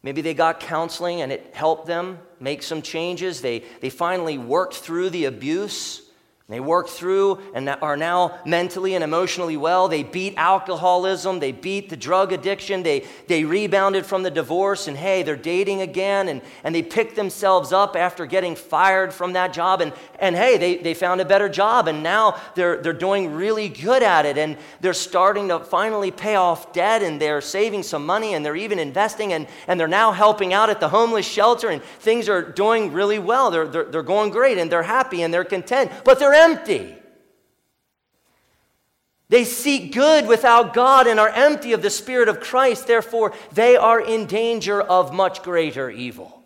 Maybe 0.02 0.22
they 0.22 0.34
got 0.34 0.60
counseling 0.60 1.22
and 1.22 1.32
it 1.32 1.52
helped 1.54 1.88
them 1.88 2.20
make 2.40 2.62
some 2.62 2.82
changes. 2.82 3.42
They, 3.42 3.64
they 3.80 3.90
finally 3.90 4.38
worked 4.38 4.76
through 4.76 5.12
the 5.12 5.26
abuse. 5.26 6.02
They 6.54 6.60
work 6.60 6.88
through 6.88 7.40
and 7.56 7.68
are 7.68 7.98
now 7.98 8.38
mentally 8.46 8.94
and 8.94 9.04
emotionally 9.04 9.58
well. 9.58 9.88
They 9.88 10.04
beat 10.04 10.36
alcoholism. 10.38 11.40
They 11.40 11.52
beat 11.52 11.90
the 11.90 11.98
drug 11.98 12.32
addiction. 12.32 12.84
They, 12.84 13.08
they 13.28 13.44
rebounded 13.44 14.06
from 14.06 14.22
the 14.22 14.30
divorce 14.30 14.88
and 14.88 14.96
hey, 14.96 15.24
they're 15.24 15.36
dating 15.36 15.82
again. 15.82 16.28
And, 16.28 16.44
and 16.64 16.76
they 16.76 16.84
pick 16.84 17.16
themselves 17.16 17.74
up 17.74 17.96
after 17.96 18.28
getting 18.28 18.56
fired 18.56 19.12
from 19.12 19.34
that 19.34 19.52
job. 19.52 19.82
And, 19.82 19.94
and 20.20 20.36
hey, 20.36 20.60
they, 20.60 20.78
they 20.78 20.94
found 20.94 21.22
a 21.22 21.26
better 21.26 21.50
job 21.50 21.88
and 21.88 22.04
now 22.04 22.40
they're, 22.54 22.80
they're 22.84 22.94
doing 22.94 23.34
really 23.34 23.68
good 23.68 24.04
at 24.04 24.28
it. 24.28 24.38
And 24.38 24.56
they're 24.80 24.94
starting 24.94 25.48
to 25.48 25.60
finally 25.60 26.12
pay 26.12 26.36
off 26.36 26.72
debt 26.72 27.02
and 27.02 27.20
they're 27.20 27.42
saving 27.42 27.82
some 27.82 28.06
money 28.06 28.36
and 28.36 28.46
they're 28.46 28.56
even 28.56 28.78
investing 28.78 29.34
and, 29.34 29.48
and 29.68 29.80
they're 29.80 29.88
now 29.88 30.12
helping 30.12 30.54
out 30.54 30.70
at 30.70 30.80
the 30.80 30.90
homeless 30.90 31.26
shelter 31.26 31.70
and 31.70 31.82
things 31.82 32.30
are 32.30 32.44
doing 32.44 32.94
really 32.94 33.18
well. 33.18 33.50
They're, 33.50 33.66
they're, 33.66 33.86
they're 33.86 34.04
going 34.04 34.30
great 34.30 34.60
and 34.60 34.72
they're 34.72 34.84
happy 34.84 35.24
and 35.24 35.34
they're 35.34 35.44
content. 35.44 35.92
But 36.06 36.20
they're 36.20 36.43
empty. 36.44 36.96
They 39.30 39.46
seek 39.46 39.94
good 39.94 40.28
without 40.28 40.74
God 40.74 41.08
and 41.08 41.20
are 41.20 41.30
empty 41.30 41.74
of 41.74 41.82
the 41.82 41.90
Spirit 41.90 42.30
of 42.30 42.40
Christ. 42.40 42.86
Therefore, 42.86 43.34
they 43.52 43.76
are 43.76 44.00
in 44.00 44.28
danger 44.28 44.80
of 44.80 45.14
much 45.14 45.42
greater 45.42 45.90
evil. 45.90 46.44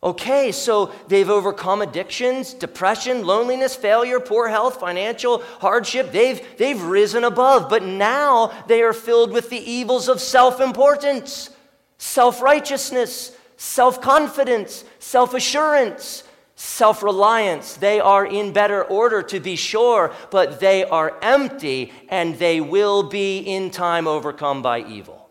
Okay, 0.00 0.52
so 0.52 0.92
they've 1.08 1.28
overcome 1.28 1.82
addictions, 1.82 2.54
depression, 2.54 3.26
loneliness, 3.26 3.74
failure, 3.74 4.20
poor 4.20 4.46
health, 4.46 4.78
financial 4.78 5.42
hardship. 5.58 6.12
They've, 6.12 6.40
they've 6.56 6.80
risen 6.80 7.24
above, 7.24 7.68
but 7.68 7.82
now 7.82 8.52
they 8.68 8.82
are 8.82 8.92
filled 8.92 9.32
with 9.32 9.50
the 9.50 9.58
evils 9.58 10.08
of 10.08 10.20
self 10.20 10.60
importance, 10.60 11.50
self 11.96 12.40
righteousness, 12.40 13.36
self 13.56 14.00
confidence, 14.00 14.84
self 15.00 15.34
assurance, 15.34 16.22
self 16.58 17.02
reliance. 17.02 17.74
They 17.74 18.00
are 18.00 18.26
in 18.26 18.52
better 18.52 18.82
order, 18.82 19.22
to 19.22 19.40
be 19.40 19.56
sure, 19.56 20.12
but 20.30 20.60
they 20.60 20.84
are 20.84 21.16
empty 21.22 21.92
and 22.08 22.38
they 22.38 22.60
will 22.60 23.04
be 23.04 23.38
in 23.38 23.70
time 23.70 24.08
overcome 24.08 24.60
by 24.60 24.80
evil. 24.80 25.30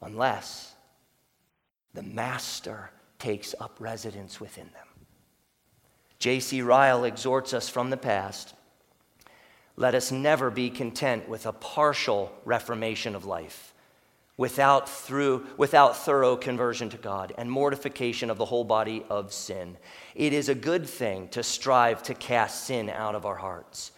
Unless 0.00 0.74
the 1.94 2.02
Master 2.02 2.90
takes 3.18 3.54
up 3.58 3.76
residence 3.80 4.40
within 4.40 4.70
them. 4.72 4.86
J.C. 6.18 6.62
Ryle 6.62 7.04
exhorts 7.04 7.52
us 7.52 7.68
from 7.68 7.90
the 7.90 7.96
past 7.96 8.54
let 9.78 9.94
us 9.94 10.10
never 10.10 10.50
be 10.50 10.70
content 10.70 11.28
with 11.28 11.44
a 11.44 11.52
partial 11.52 12.32
reformation 12.46 13.14
of 13.14 13.26
life 13.26 13.74
without, 14.36 14.88
through, 14.88 15.46
without 15.56 15.96
thorough 15.96 16.36
conversion 16.36 16.88
to 16.90 16.96
God 16.96 17.32
and 17.38 17.50
mortification 17.50 18.30
of 18.30 18.38
the 18.38 18.44
whole 18.44 18.64
body 18.64 19.04
of 19.08 19.32
sin. 19.32 19.76
It 20.14 20.32
is 20.32 20.48
a 20.48 20.54
good 20.54 20.86
thing 20.86 21.28
to 21.28 21.42
strive 21.42 22.02
to 22.04 22.14
cast 22.14 22.64
sin 22.64 22.90
out 22.90 23.14
of 23.14 23.24
our 23.24 23.36
hearts. 23.36 23.92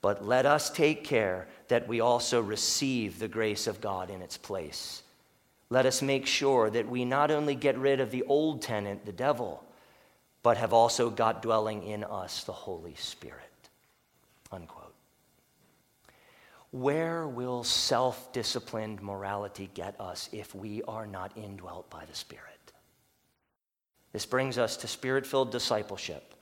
But 0.00 0.24
let 0.24 0.46
us 0.46 0.70
take 0.70 1.04
care 1.04 1.46
that 1.68 1.86
we 1.88 2.00
also 2.00 2.40
receive 2.40 3.18
the 3.18 3.28
grace 3.28 3.66
of 3.66 3.80
God 3.80 4.10
in 4.10 4.20
its 4.20 4.36
place. 4.36 5.02
Let 5.70 5.86
us 5.86 6.02
make 6.02 6.26
sure 6.26 6.68
that 6.70 6.88
we 6.88 7.04
not 7.04 7.30
only 7.30 7.54
get 7.54 7.78
rid 7.78 8.00
of 8.00 8.10
the 8.10 8.24
old 8.24 8.62
tenant, 8.62 9.06
the 9.06 9.12
devil, 9.12 9.64
but 10.42 10.56
have 10.56 10.72
also 10.72 11.08
got 11.08 11.40
dwelling 11.40 11.84
in 11.84 12.04
us 12.04 12.44
the 12.44 12.52
Holy 12.52 12.94
Spirit. 12.96 13.40
Unquote. 14.50 14.81
Where 16.72 17.28
will 17.28 17.64
self 17.64 18.32
disciplined 18.32 19.02
morality 19.02 19.70
get 19.74 19.94
us 20.00 20.28
if 20.32 20.54
we 20.54 20.82
are 20.88 21.06
not 21.06 21.36
indwelt 21.36 21.88
by 21.90 22.04
the 22.06 22.14
Spirit? 22.14 22.72
This 24.12 24.26
brings 24.26 24.58
us 24.58 24.76
to 24.78 24.88
spirit 24.88 25.26
filled 25.26 25.52
discipleship. 25.52 26.34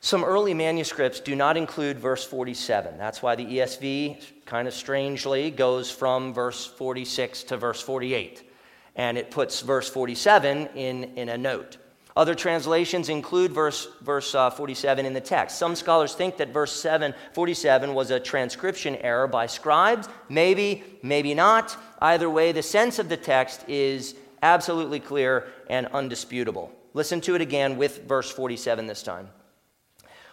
Some 0.00 0.24
early 0.24 0.52
manuscripts 0.52 1.20
do 1.20 1.34
not 1.34 1.56
include 1.56 1.98
verse 1.98 2.24
47. 2.24 2.98
That's 2.98 3.22
why 3.22 3.34
the 3.34 3.46
ESV, 3.46 4.44
kind 4.44 4.68
of 4.68 4.74
strangely, 4.74 5.50
goes 5.50 5.90
from 5.90 6.34
verse 6.34 6.66
46 6.66 7.44
to 7.44 7.56
verse 7.56 7.80
48. 7.80 8.50
And 8.96 9.16
it 9.16 9.30
puts 9.30 9.62
verse 9.62 9.88
47 9.88 10.68
in, 10.74 11.04
in 11.16 11.30
a 11.30 11.38
note. 11.38 11.78
Other 12.16 12.36
translations 12.36 13.08
include 13.08 13.50
verse, 13.50 13.88
verse 14.00 14.34
uh, 14.36 14.48
47 14.48 15.04
in 15.04 15.14
the 15.14 15.20
text. 15.20 15.58
Some 15.58 15.74
scholars 15.74 16.14
think 16.14 16.36
that 16.36 16.50
verse 16.52 16.72
7, 16.72 17.12
47 17.32 17.92
was 17.92 18.12
a 18.12 18.20
transcription 18.20 18.94
error 18.96 19.26
by 19.26 19.46
scribes. 19.46 20.08
Maybe, 20.28 20.84
maybe 21.02 21.34
not. 21.34 21.76
Either 22.00 22.30
way, 22.30 22.52
the 22.52 22.62
sense 22.62 23.00
of 23.00 23.08
the 23.08 23.16
text 23.16 23.64
is 23.68 24.14
absolutely 24.42 25.00
clear 25.00 25.48
and 25.68 25.88
undisputable. 25.88 26.70
Listen 26.92 27.20
to 27.22 27.34
it 27.34 27.40
again 27.40 27.76
with 27.76 28.04
verse 28.06 28.30
47 28.30 28.86
this 28.86 29.02
time. 29.02 29.28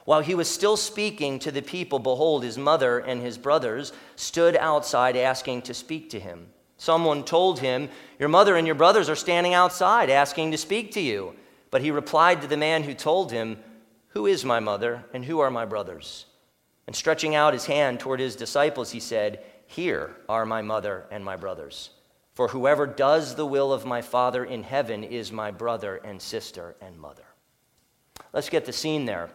While 0.06 0.22
he 0.22 0.36
was 0.36 0.48
still 0.48 0.78
speaking 0.78 1.40
to 1.40 1.52
the 1.52 1.62
people, 1.64 1.98
behold, 1.98 2.44
his 2.44 2.60
mother 2.60 3.00
and 3.00 3.22
his 3.22 3.40
brothers 3.40 3.92
stood 4.16 4.56
outside 4.56 5.18
asking 5.18 5.64
to 5.64 5.74
speak 5.74 6.12
to 6.12 6.20
him. 6.20 6.48
Someone 6.78 7.24
told 7.24 7.60
him, 7.60 7.90
Your 8.20 8.30
mother 8.30 8.56
and 8.56 8.68
your 8.68 8.76
brothers 8.76 9.10
are 9.10 9.16
standing 9.16 9.54
outside 9.56 10.12
asking 10.12 10.52
to 10.52 10.58
speak 10.58 10.92
to 10.94 11.02
you. 11.02 11.36
But 11.72 11.82
he 11.82 11.90
replied 11.90 12.42
to 12.42 12.48
the 12.48 12.58
man 12.58 12.84
who 12.84 12.94
told 12.94 13.32
him, 13.32 13.58
Who 14.10 14.28
is 14.28 14.46
my 14.46 14.60
mother 14.60 15.06
and 15.14 15.26
who 15.26 15.40
are 15.40 15.50
my 15.50 15.66
brothers? 15.66 16.26
And 16.86 16.96
stretching 16.96 17.34
out 17.34 17.54
his 17.54 17.66
hand 17.66 18.00
toward 18.00 18.20
his 18.20 18.36
disciples, 18.36 18.92
he 18.92 19.00
said, 19.00 19.44
Here 19.66 20.16
are 20.28 20.46
my 20.46 20.62
mother 20.62 21.06
and 21.10 21.24
my 21.24 21.38
brothers. 21.38 21.92
For 22.34 22.50
whoever 22.50 22.86
does 22.86 23.36
the 23.36 23.46
will 23.46 23.74
of 23.74 23.86
my 23.86 24.02
Father 24.02 24.44
in 24.44 24.64
heaven 24.64 25.04
is 25.04 25.32
my 25.32 25.52
brother 25.52 25.98
and 25.98 26.22
sister 26.22 26.76
and 26.82 27.00
mother. 27.00 27.26
Let's 28.34 28.50
get 28.50 28.66
the 28.66 28.74
scene 28.74 29.06
there. 29.06 29.30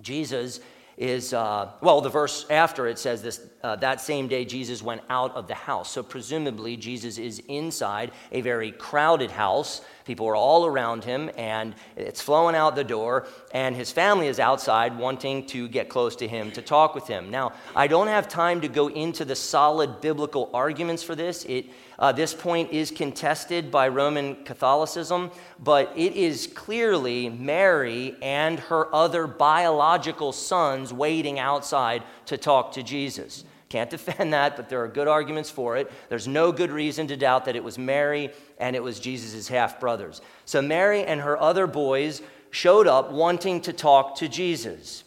Jesus 0.00 0.60
is, 0.96 1.32
uh, 1.32 1.70
well, 1.80 2.00
the 2.00 2.08
verse 2.08 2.46
after 2.50 2.86
it 2.86 2.98
says 2.98 3.22
this 3.22 3.40
uh, 3.62 3.76
that 3.76 4.00
same 4.00 4.26
day 4.26 4.44
Jesus 4.44 4.82
went 4.82 5.02
out 5.10 5.34
of 5.34 5.46
the 5.46 5.54
house. 5.54 5.90
So 5.90 6.02
presumably 6.02 6.76
Jesus 6.76 7.18
is 7.18 7.42
inside 7.48 8.12
a 8.32 8.40
very 8.40 8.72
crowded 8.72 9.30
house. 9.30 9.82
People 10.04 10.26
are 10.26 10.36
all 10.36 10.66
around 10.66 11.04
him, 11.04 11.30
and 11.36 11.74
it's 11.96 12.20
flowing 12.20 12.56
out 12.56 12.74
the 12.74 12.82
door, 12.82 13.26
and 13.52 13.76
his 13.76 13.92
family 13.92 14.26
is 14.26 14.40
outside 14.40 14.98
wanting 14.98 15.46
to 15.46 15.68
get 15.68 15.88
close 15.88 16.16
to 16.16 16.26
him 16.26 16.50
to 16.52 16.62
talk 16.62 16.94
with 16.94 17.06
him. 17.06 17.30
Now, 17.30 17.52
I 17.76 17.86
don't 17.86 18.08
have 18.08 18.28
time 18.28 18.60
to 18.62 18.68
go 18.68 18.88
into 18.88 19.24
the 19.24 19.36
solid 19.36 20.00
biblical 20.00 20.50
arguments 20.52 21.02
for 21.02 21.14
this. 21.14 21.44
It, 21.44 21.66
uh, 21.98 22.12
this 22.12 22.32
point 22.32 22.72
is 22.72 22.90
contested 22.90 23.70
by 23.70 23.86
Roman 23.88 24.36
Catholicism, 24.44 25.30
but 25.62 25.92
it 25.94 26.14
is 26.14 26.46
clearly 26.46 27.28
Mary 27.28 28.16
and 28.22 28.58
her 28.58 28.92
other 28.94 29.26
biological 29.26 30.32
sons 30.32 30.92
waiting 30.92 31.38
outside 31.38 32.02
to 32.26 32.38
talk 32.38 32.72
to 32.72 32.82
Jesus. 32.82 33.44
Can't 33.70 33.88
defend 33.88 34.32
that, 34.34 34.56
but 34.56 34.68
there 34.68 34.82
are 34.82 34.88
good 34.88 35.08
arguments 35.08 35.48
for 35.48 35.76
it. 35.76 35.90
There's 36.08 36.28
no 36.28 36.52
good 36.52 36.70
reason 36.70 37.06
to 37.06 37.16
doubt 37.16 37.46
that 37.46 37.56
it 37.56 37.64
was 37.64 37.78
Mary 37.78 38.30
and 38.58 38.76
it 38.76 38.82
was 38.82 39.00
Jesus' 39.00 39.48
half 39.48 39.80
brothers. 39.80 40.20
So 40.44 40.60
Mary 40.60 41.04
and 41.04 41.20
her 41.20 41.40
other 41.40 41.66
boys 41.66 42.20
showed 42.50 42.88
up 42.88 43.12
wanting 43.12 43.60
to 43.62 43.72
talk 43.72 44.16
to 44.16 44.28
Jesus. 44.28 45.04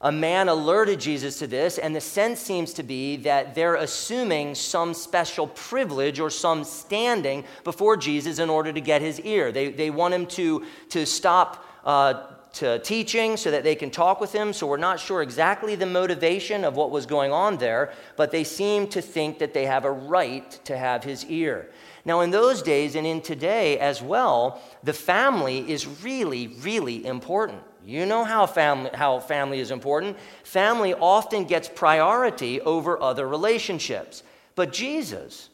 A 0.00 0.12
man 0.12 0.48
alerted 0.48 1.00
Jesus 1.00 1.38
to 1.38 1.46
this, 1.46 1.78
and 1.78 1.96
the 1.96 2.00
sense 2.00 2.38
seems 2.38 2.72
to 2.74 2.82
be 2.82 3.16
that 3.16 3.54
they're 3.54 3.76
assuming 3.76 4.54
some 4.54 4.94
special 4.94 5.46
privilege 5.48 6.20
or 6.20 6.30
some 6.30 6.62
standing 6.62 7.42
before 7.64 7.96
Jesus 7.96 8.38
in 8.38 8.50
order 8.50 8.72
to 8.72 8.80
get 8.80 9.02
his 9.02 9.18
ear. 9.20 9.50
They, 9.50 9.70
they 9.70 9.90
want 9.90 10.14
him 10.14 10.26
to, 10.26 10.64
to 10.90 11.06
stop 11.06 11.66
uh, 11.84 12.26
to 12.54 12.78
teaching 12.80 13.36
so 13.36 13.50
that 13.50 13.64
they 13.64 13.74
can 13.74 13.90
talk 13.90 14.20
with 14.20 14.32
him. 14.32 14.52
So 14.52 14.66
we're 14.66 14.76
not 14.76 15.00
sure 15.00 15.22
exactly 15.22 15.74
the 15.74 15.86
motivation 15.86 16.64
of 16.64 16.76
what 16.76 16.90
was 16.90 17.06
going 17.06 17.32
on 17.32 17.58
there, 17.58 17.92
but 18.16 18.30
they 18.30 18.44
seem 18.44 18.86
to 18.88 19.02
think 19.02 19.38
that 19.40 19.54
they 19.54 19.66
have 19.66 19.84
a 19.84 19.90
right 19.90 20.50
to 20.64 20.76
have 20.76 21.04
his 21.04 21.24
ear. 21.26 21.70
Now, 22.04 22.20
in 22.20 22.30
those 22.30 22.62
days 22.62 22.94
and 22.94 23.06
in 23.06 23.22
today 23.22 23.78
as 23.78 24.02
well, 24.02 24.60
the 24.82 24.92
family 24.92 25.70
is 25.70 25.86
really, 25.86 26.48
really 26.48 27.04
important. 27.04 27.62
You 27.84 28.06
know 28.06 28.24
how 28.24 28.46
family, 28.46 28.90
how 28.94 29.20
family 29.20 29.60
is 29.60 29.70
important. 29.70 30.16
Family 30.42 30.94
often 30.94 31.44
gets 31.44 31.68
priority 31.68 32.60
over 32.60 33.00
other 33.00 33.26
relationships. 33.28 34.22
But 34.54 34.72
Jesus, 34.72 35.50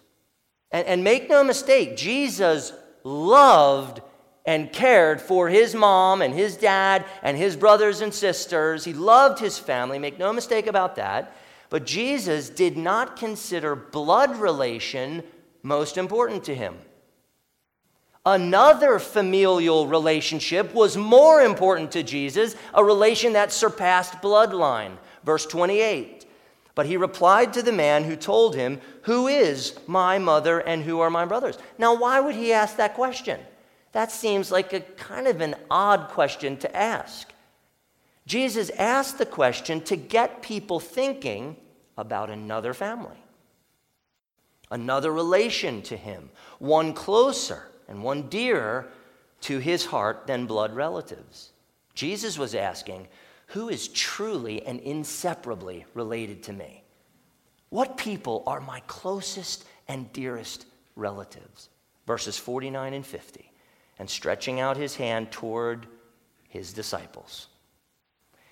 and, 0.71 0.87
and 0.87 1.03
make 1.03 1.29
no 1.29 1.43
mistake, 1.43 1.97
Jesus 1.97 2.73
loved 3.05 4.01
and 4.47 4.73
cared 4.73 5.21
for 5.21 5.49
his 5.49 5.75
mom 5.75 6.23
and 6.23 6.35
his 6.35 6.57
dad 6.57 7.05
and 7.23 7.37
his 7.37 7.57
brothers 7.57 8.01
and 8.01 8.13
sisters. 8.13 8.85
He 8.85 8.93
loved 8.93 9.39
his 9.39 9.59
family, 9.59 9.99
make 9.99 10.19
no 10.19 10.33
mistake 10.33 10.67
about 10.67 10.97
that. 10.97 11.37
But 11.69 11.87
Jesus 11.87 12.49
did 12.51 12.77
not 12.77 13.17
consider 13.17 13.77
blood 13.77 14.37
relation 14.37 15.23
most 15.63 15.97
important 15.97 16.45
to 16.45 16.55
him. 16.55 16.77
Another 18.27 18.99
familial 18.99 19.87
relationship 19.87 20.75
was 20.75 20.97
more 20.97 21.41
important 21.41 21.93
to 21.93 22.03
Jesus, 22.03 22.55
a 22.75 22.85
relation 22.85 23.33
that 23.33 23.53
surpassed 23.53 24.15
bloodline. 24.15 24.97
Verse 25.25 25.47
28. 25.47 26.27
But 26.75 26.87
he 26.87 26.97
replied 26.97 27.53
to 27.55 27.63
the 27.63 27.73
man 27.73 28.05
who 28.05 28.17
told 28.17 28.55
him, 28.55 28.81
Who 29.03 29.27
is 29.29 29.79
my 29.87 30.19
mother 30.19 30.61
and 30.61 30.83
who 30.83 31.01
are 31.01 31.11
my 31.11 31.25
brothers? 31.25 31.59
Now, 31.79 31.95
why 31.95 32.21
would 32.21 32.35
he 32.35 32.53
ask 32.53 32.77
that 32.77 32.95
question? 32.95 33.41
That 33.93 34.13
seems 34.13 34.53
like 34.53 34.73
a 34.73 34.81
kind 34.81 35.27
of 35.27 35.41
an 35.41 35.57
odd 35.71 36.09
question 36.09 36.57
to 36.59 36.77
ask. 36.77 37.33
Jesus 38.27 38.71
asked 38.71 39.19
the 39.19 39.27
question 39.27 39.81
to 39.83 39.97
get 39.97 40.43
people 40.43 40.79
thinking 40.79 41.57
about 41.99 42.31
another 42.31 42.73
family, 42.73 43.17
another 44.71 45.11
relation 45.11 45.83
to 45.83 45.97
him, 45.97 46.31
one 46.59 46.93
closer 46.93 47.69
and 47.89 48.05
one 48.05 48.29
dearer 48.29 48.87
to 49.41 49.59
his 49.59 49.87
heart 49.87 50.27
than 50.27 50.47
blood 50.47 50.75
relatives. 50.75 51.51
Jesus 51.95 52.39
was 52.39 52.55
asking, 52.55 53.09
Who 53.49 53.69
is 53.69 53.89
truly 53.89 54.65
and 54.65 54.79
inseparably 54.81 55.85
related 55.95 56.45
to 56.45 56.53
me? 56.53 56.85
What 57.71 57.97
people 57.97 58.45
are 58.47 58.61
my 58.61 58.81
closest 58.87 59.65
and 59.89 60.13
dearest 60.13 60.67
relatives? 60.95 61.69
Verses 62.07 62.39
49 62.39 62.95
and 62.95 63.07
50 63.07 63.50
and 64.01 64.09
stretching 64.09 64.59
out 64.61 64.79
his 64.79 64.97
hand 64.97 65.31
toward 65.31 65.87
his 66.49 66.73
disciples. 66.73 67.49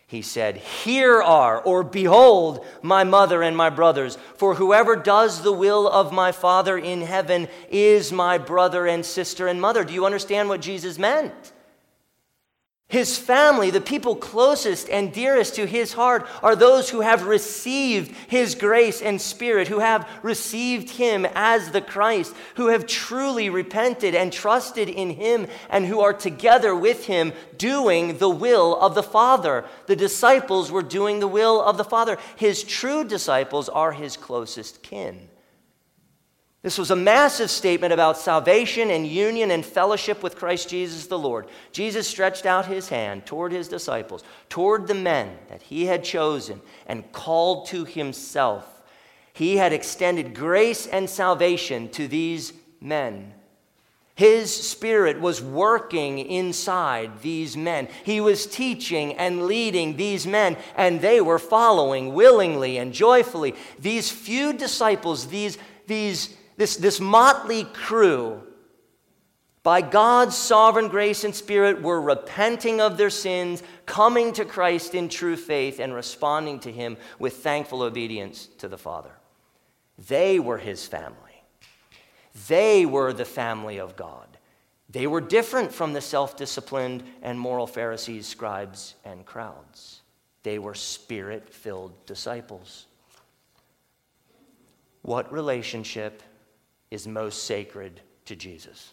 He 0.06 0.20
said, 0.20 0.58
Here 0.58 1.22
are, 1.22 1.58
or 1.58 1.82
behold, 1.82 2.66
my 2.82 3.02
mother 3.02 3.42
and 3.42 3.56
my 3.56 3.70
brothers, 3.70 4.18
for 4.36 4.54
whoever 4.54 4.94
does 4.94 5.42
the 5.42 5.52
will 5.52 5.88
of 5.88 6.12
my 6.12 6.32
Father 6.32 6.76
in 6.76 7.00
heaven 7.00 7.48
is 7.70 8.12
my 8.12 8.36
brother 8.36 8.86
and 8.86 9.04
sister 9.04 9.46
and 9.46 9.58
mother. 9.58 9.84
Do 9.84 9.94
you 9.94 10.04
understand 10.04 10.50
what 10.50 10.60
Jesus 10.60 10.98
meant? 10.98 11.52
His 12.88 13.18
family, 13.18 13.70
the 13.70 13.82
people 13.82 14.16
closest 14.16 14.88
and 14.88 15.12
dearest 15.12 15.56
to 15.56 15.66
his 15.66 15.92
heart, 15.92 16.26
are 16.42 16.56
those 16.56 16.88
who 16.88 17.02
have 17.02 17.26
received 17.26 18.16
his 18.28 18.54
grace 18.54 19.02
and 19.02 19.20
spirit, 19.20 19.68
who 19.68 19.80
have 19.80 20.08
received 20.22 20.88
him 20.88 21.26
as 21.34 21.70
the 21.70 21.82
Christ, 21.82 22.34
who 22.54 22.68
have 22.68 22.86
truly 22.86 23.50
repented 23.50 24.14
and 24.14 24.32
trusted 24.32 24.88
in 24.88 25.10
him, 25.10 25.48
and 25.68 25.84
who 25.84 26.00
are 26.00 26.14
together 26.14 26.74
with 26.74 27.04
him 27.04 27.34
doing 27.58 28.16
the 28.16 28.30
will 28.30 28.80
of 28.80 28.94
the 28.94 29.02
Father. 29.02 29.66
The 29.84 29.96
disciples 29.96 30.72
were 30.72 30.82
doing 30.82 31.20
the 31.20 31.28
will 31.28 31.60
of 31.60 31.76
the 31.76 31.84
Father. 31.84 32.16
His 32.36 32.64
true 32.64 33.04
disciples 33.04 33.68
are 33.68 33.92
his 33.92 34.16
closest 34.16 34.82
kin. 34.82 35.28
This 36.62 36.76
was 36.76 36.90
a 36.90 36.96
massive 36.96 37.50
statement 37.50 37.92
about 37.92 38.18
salvation 38.18 38.90
and 38.90 39.06
union 39.06 39.52
and 39.52 39.64
fellowship 39.64 40.24
with 40.24 40.36
Christ 40.36 40.68
Jesus 40.68 41.06
the 41.06 41.18
Lord. 41.18 41.46
Jesus 41.70 42.08
stretched 42.08 42.46
out 42.46 42.66
his 42.66 42.88
hand 42.88 43.26
toward 43.26 43.52
his 43.52 43.68
disciples, 43.68 44.24
toward 44.48 44.88
the 44.88 44.94
men 44.94 45.38
that 45.50 45.62
he 45.62 45.86
had 45.86 46.02
chosen 46.02 46.60
and 46.86 47.10
called 47.12 47.68
to 47.68 47.84
himself. 47.84 48.82
He 49.32 49.56
had 49.56 49.72
extended 49.72 50.34
grace 50.34 50.88
and 50.88 51.08
salvation 51.08 51.90
to 51.90 52.08
these 52.08 52.52
men. 52.80 53.34
His 54.16 54.52
spirit 54.52 55.20
was 55.20 55.40
working 55.40 56.18
inside 56.18 57.22
these 57.22 57.56
men. 57.56 57.86
He 58.02 58.20
was 58.20 58.46
teaching 58.46 59.14
and 59.14 59.46
leading 59.46 59.96
these 59.96 60.26
men, 60.26 60.56
and 60.74 61.00
they 61.00 61.20
were 61.20 61.38
following 61.38 62.14
willingly 62.14 62.78
and 62.78 62.92
joyfully. 62.92 63.54
These 63.78 64.10
few 64.10 64.52
disciples, 64.52 65.28
these, 65.28 65.56
these 65.86 66.36
this, 66.58 66.76
this 66.76 67.00
motley 67.00 67.64
crew, 67.64 68.42
by 69.62 69.80
God's 69.80 70.36
sovereign 70.36 70.88
grace 70.88 71.22
and 71.22 71.34
spirit, 71.34 71.80
were 71.80 72.00
repenting 72.00 72.80
of 72.80 72.98
their 72.98 73.10
sins, 73.10 73.62
coming 73.86 74.32
to 74.32 74.44
Christ 74.44 74.94
in 74.94 75.08
true 75.08 75.36
faith, 75.36 75.78
and 75.78 75.94
responding 75.94 76.58
to 76.60 76.72
Him 76.72 76.96
with 77.18 77.36
thankful 77.36 77.82
obedience 77.82 78.48
to 78.58 78.68
the 78.68 78.76
Father. 78.76 79.12
They 80.08 80.40
were 80.40 80.58
His 80.58 80.84
family. 80.84 81.14
They 82.48 82.84
were 82.84 83.12
the 83.12 83.24
family 83.24 83.78
of 83.78 83.94
God. 83.94 84.26
They 84.90 85.06
were 85.06 85.20
different 85.20 85.72
from 85.72 85.92
the 85.92 86.00
self 86.00 86.36
disciplined 86.36 87.04
and 87.22 87.38
moral 87.38 87.68
Pharisees, 87.68 88.26
scribes, 88.26 88.96
and 89.04 89.24
crowds. 89.24 90.00
They 90.42 90.58
were 90.58 90.74
spirit 90.74 91.54
filled 91.54 92.06
disciples. 92.06 92.86
What 95.02 95.32
relationship 95.32 96.22
is 96.90 97.06
most 97.06 97.44
sacred 97.44 98.00
to 98.26 98.36
Jesus? 98.36 98.92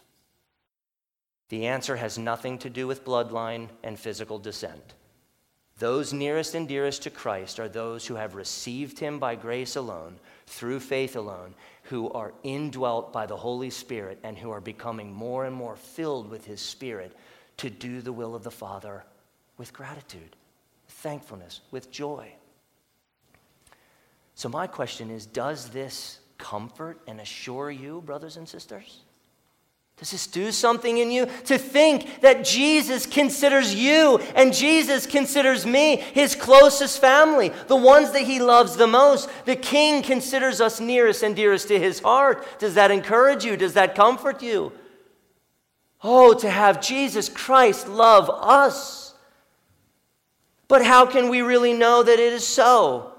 The 1.48 1.66
answer 1.66 1.96
has 1.96 2.18
nothing 2.18 2.58
to 2.58 2.70
do 2.70 2.86
with 2.86 3.04
bloodline 3.04 3.68
and 3.84 3.98
physical 3.98 4.38
descent. 4.38 4.94
Those 5.78 6.12
nearest 6.12 6.54
and 6.54 6.66
dearest 6.66 7.02
to 7.02 7.10
Christ 7.10 7.60
are 7.60 7.68
those 7.68 8.06
who 8.06 8.14
have 8.14 8.34
received 8.34 8.98
him 8.98 9.18
by 9.18 9.34
grace 9.34 9.76
alone, 9.76 10.18
through 10.46 10.80
faith 10.80 11.16
alone, 11.16 11.54
who 11.84 12.10
are 12.10 12.32
indwelt 12.42 13.12
by 13.12 13.26
the 13.26 13.36
Holy 13.36 13.68
Spirit 13.70 14.18
and 14.22 14.38
who 14.38 14.50
are 14.50 14.60
becoming 14.60 15.12
more 15.12 15.44
and 15.44 15.54
more 15.54 15.76
filled 15.76 16.30
with 16.30 16.46
his 16.46 16.60
Spirit 16.60 17.14
to 17.58 17.68
do 17.68 18.00
the 18.00 18.12
will 18.12 18.34
of 18.34 18.42
the 18.42 18.50
Father 18.50 19.04
with 19.58 19.72
gratitude, 19.72 20.34
thankfulness, 20.88 21.60
with 21.70 21.90
joy. 21.90 22.32
So, 24.34 24.48
my 24.48 24.66
question 24.66 25.10
is 25.10 25.26
Does 25.26 25.68
this 25.68 26.20
comfort 26.38 27.00
and 27.06 27.20
assure 27.20 27.70
you, 27.70 28.02
brothers 28.02 28.36
and 28.36 28.48
sisters? 28.48 29.02
Does 29.96 30.10
this 30.10 30.26
do 30.26 30.52
something 30.52 30.98
in 30.98 31.10
you? 31.10 31.26
To 31.46 31.56
think 31.56 32.20
that 32.20 32.44
Jesus 32.44 33.06
considers 33.06 33.74
you 33.74 34.18
and 34.34 34.52
Jesus 34.52 35.06
considers 35.06 35.64
me 35.64 35.96
his 35.96 36.34
closest 36.34 37.00
family, 37.00 37.50
the 37.66 37.76
ones 37.76 38.10
that 38.12 38.22
he 38.22 38.38
loves 38.38 38.76
the 38.76 38.86
most. 38.86 39.30
The 39.46 39.56
King 39.56 40.02
considers 40.02 40.60
us 40.60 40.80
nearest 40.80 41.22
and 41.22 41.34
dearest 41.34 41.68
to 41.68 41.78
his 41.78 42.00
heart. 42.00 42.46
Does 42.58 42.74
that 42.74 42.90
encourage 42.90 43.44
you? 43.44 43.56
Does 43.56 43.72
that 43.72 43.94
comfort 43.94 44.42
you? 44.42 44.72
Oh, 46.02 46.34
to 46.34 46.50
have 46.50 46.82
Jesus 46.82 47.30
Christ 47.30 47.88
love 47.88 48.28
us. 48.28 49.14
But 50.68 50.84
how 50.84 51.06
can 51.06 51.30
we 51.30 51.40
really 51.40 51.72
know 51.72 52.02
that 52.02 52.18
it 52.18 52.32
is 52.34 52.46
so? 52.46 53.15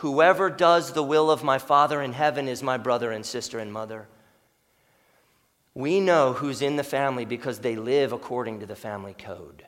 Whoever 0.00 0.48
does 0.48 0.94
the 0.94 1.02
will 1.02 1.30
of 1.30 1.44
my 1.44 1.58
Father 1.58 2.00
in 2.00 2.14
heaven 2.14 2.48
is 2.48 2.62
my 2.62 2.78
brother 2.78 3.12
and 3.12 3.24
sister 3.24 3.58
and 3.58 3.70
mother. 3.70 4.08
We 5.74 6.00
know 6.00 6.32
who's 6.32 6.62
in 6.62 6.76
the 6.76 6.82
family 6.82 7.26
because 7.26 7.58
they 7.58 7.76
live 7.76 8.10
according 8.10 8.60
to 8.60 8.66
the 8.66 8.74
family 8.74 9.12
code. 9.12 9.66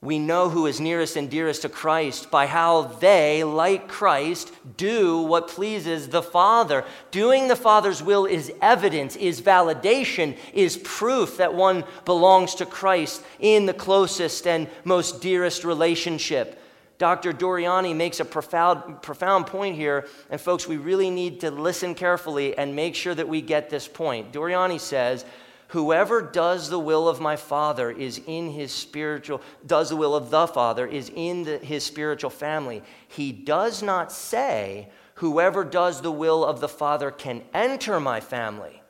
We 0.00 0.18
know 0.18 0.48
who 0.48 0.66
is 0.66 0.80
nearest 0.80 1.14
and 1.14 1.30
dearest 1.30 1.62
to 1.62 1.68
Christ 1.68 2.32
by 2.32 2.46
how 2.46 2.82
they, 2.82 3.44
like 3.44 3.86
Christ, 3.86 4.50
do 4.76 5.20
what 5.20 5.46
pleases 5.46 6.08
the 6.08 6.22
Father. 6.22 6.84
Doing 7.12 7.46
the 7.46 7.54
Father's 7.54 8.02
will 8.02 8.26
is 8.26 8.52
evidence, 8.60 9.14
is 9.14 9.40
validation, 9.40 10.36
is 10.52 10.76
proof 10.78 11.36
that 11.36 11.54
one 11.54 11.84
belongs 12.04 12.56
to 12.56 12.66
Christ 12.66 13.22
in 13.38 13.66
the 13.66 13.72
closest 13.72 14.48
and 14.48 14.66
most 14.82 15.20
dearest 15.20 15.62
relationship. 15.62 16.56
Dr. 17.00 17.32
Doriani 17.32 17.96
makes 17.96 18.20
a 18.20 18.26
profound, 18.26 19.00
profound 19.00 19.46
point 19.46 19.74
here, 19.74 20.06
and 20.28 20.38
folks, 20.38 20.68
we 20.68 20.76
really 20.76 21.08
need 21.08 21.40
to 21.40 21.50
listen 21.50 21.94
carefully 21.94 22.54
and 22.58 22.76
make 22.76 22.94
sure 22.94 23.14
that 23.14 23.26
we 23.26 23.40
get 23.40 23.70
this 23.70 23.88
point. 23.88 24.34
Doriani 24.34 24.78
says, 24.78 25.24
Whoever 25.68 26.20
does 26.20 26.68
the 26.68 26.78
will 26.78 27.08
of 27.08 27.18
my 27.18 27.36
Father 27.36 27.90
is 27.90 28.20
in 28.26 28.50
his 28.50 28.70
spiritual, 28.70 29.40
does 29.66 29.88
the 29.88 29.96
will 29.96 30.14
of 30.14 30.28
the 30.28 30.46
Father 30.46 30.86
is 30.86 31.10
in 31.14 31.44
the, 31.44 31.56
his 31.56 31.84
spiritual 31.84 32.28
family. 32.28 32.82
He 33.08 33.32
does 33.32 33.82
not 33.82 34.12
say, 34.12 34.90
Whoever 35.14 35.64
does 35.64 36.02
the 36.02 36.12
will 36.12 36.44
of 36.44 36.60
the 36.60 36.68
Father 36.68 37.10
can 37.10 37.44
enter 37.54 37.98
my 37.98 38.20
family. 38.20 38.82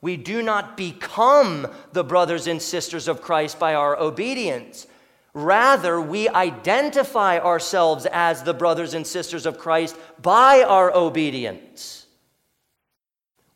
We 0.00 0.16
do 0.16 0.40
not 0.40 0.78
become 0.78 1.66
the 1.92 2.04
brothers 2.04 2.46
and 2.46 2.62
sisters 2.62 3.06
of 3.06 3.20
Christ 3.20 3.58
by 3.58 3.74
our 3.74 4.00
obedience. 4.00 4.86
Rather, 5.34 6.00
we 6.00 6.28
identify 6.28 7.40
ourselves 7.40 8.06
as 8.12 8.44
the 8.44 8.54
brothers 8.54 8.94
and 8.94 9.04
sisters 9.04 9.46
of 9.46 9.58
Christ 9.58 9.96
by 10.22 10.62
our 10.62 10.94
obedience. 10.94 12.06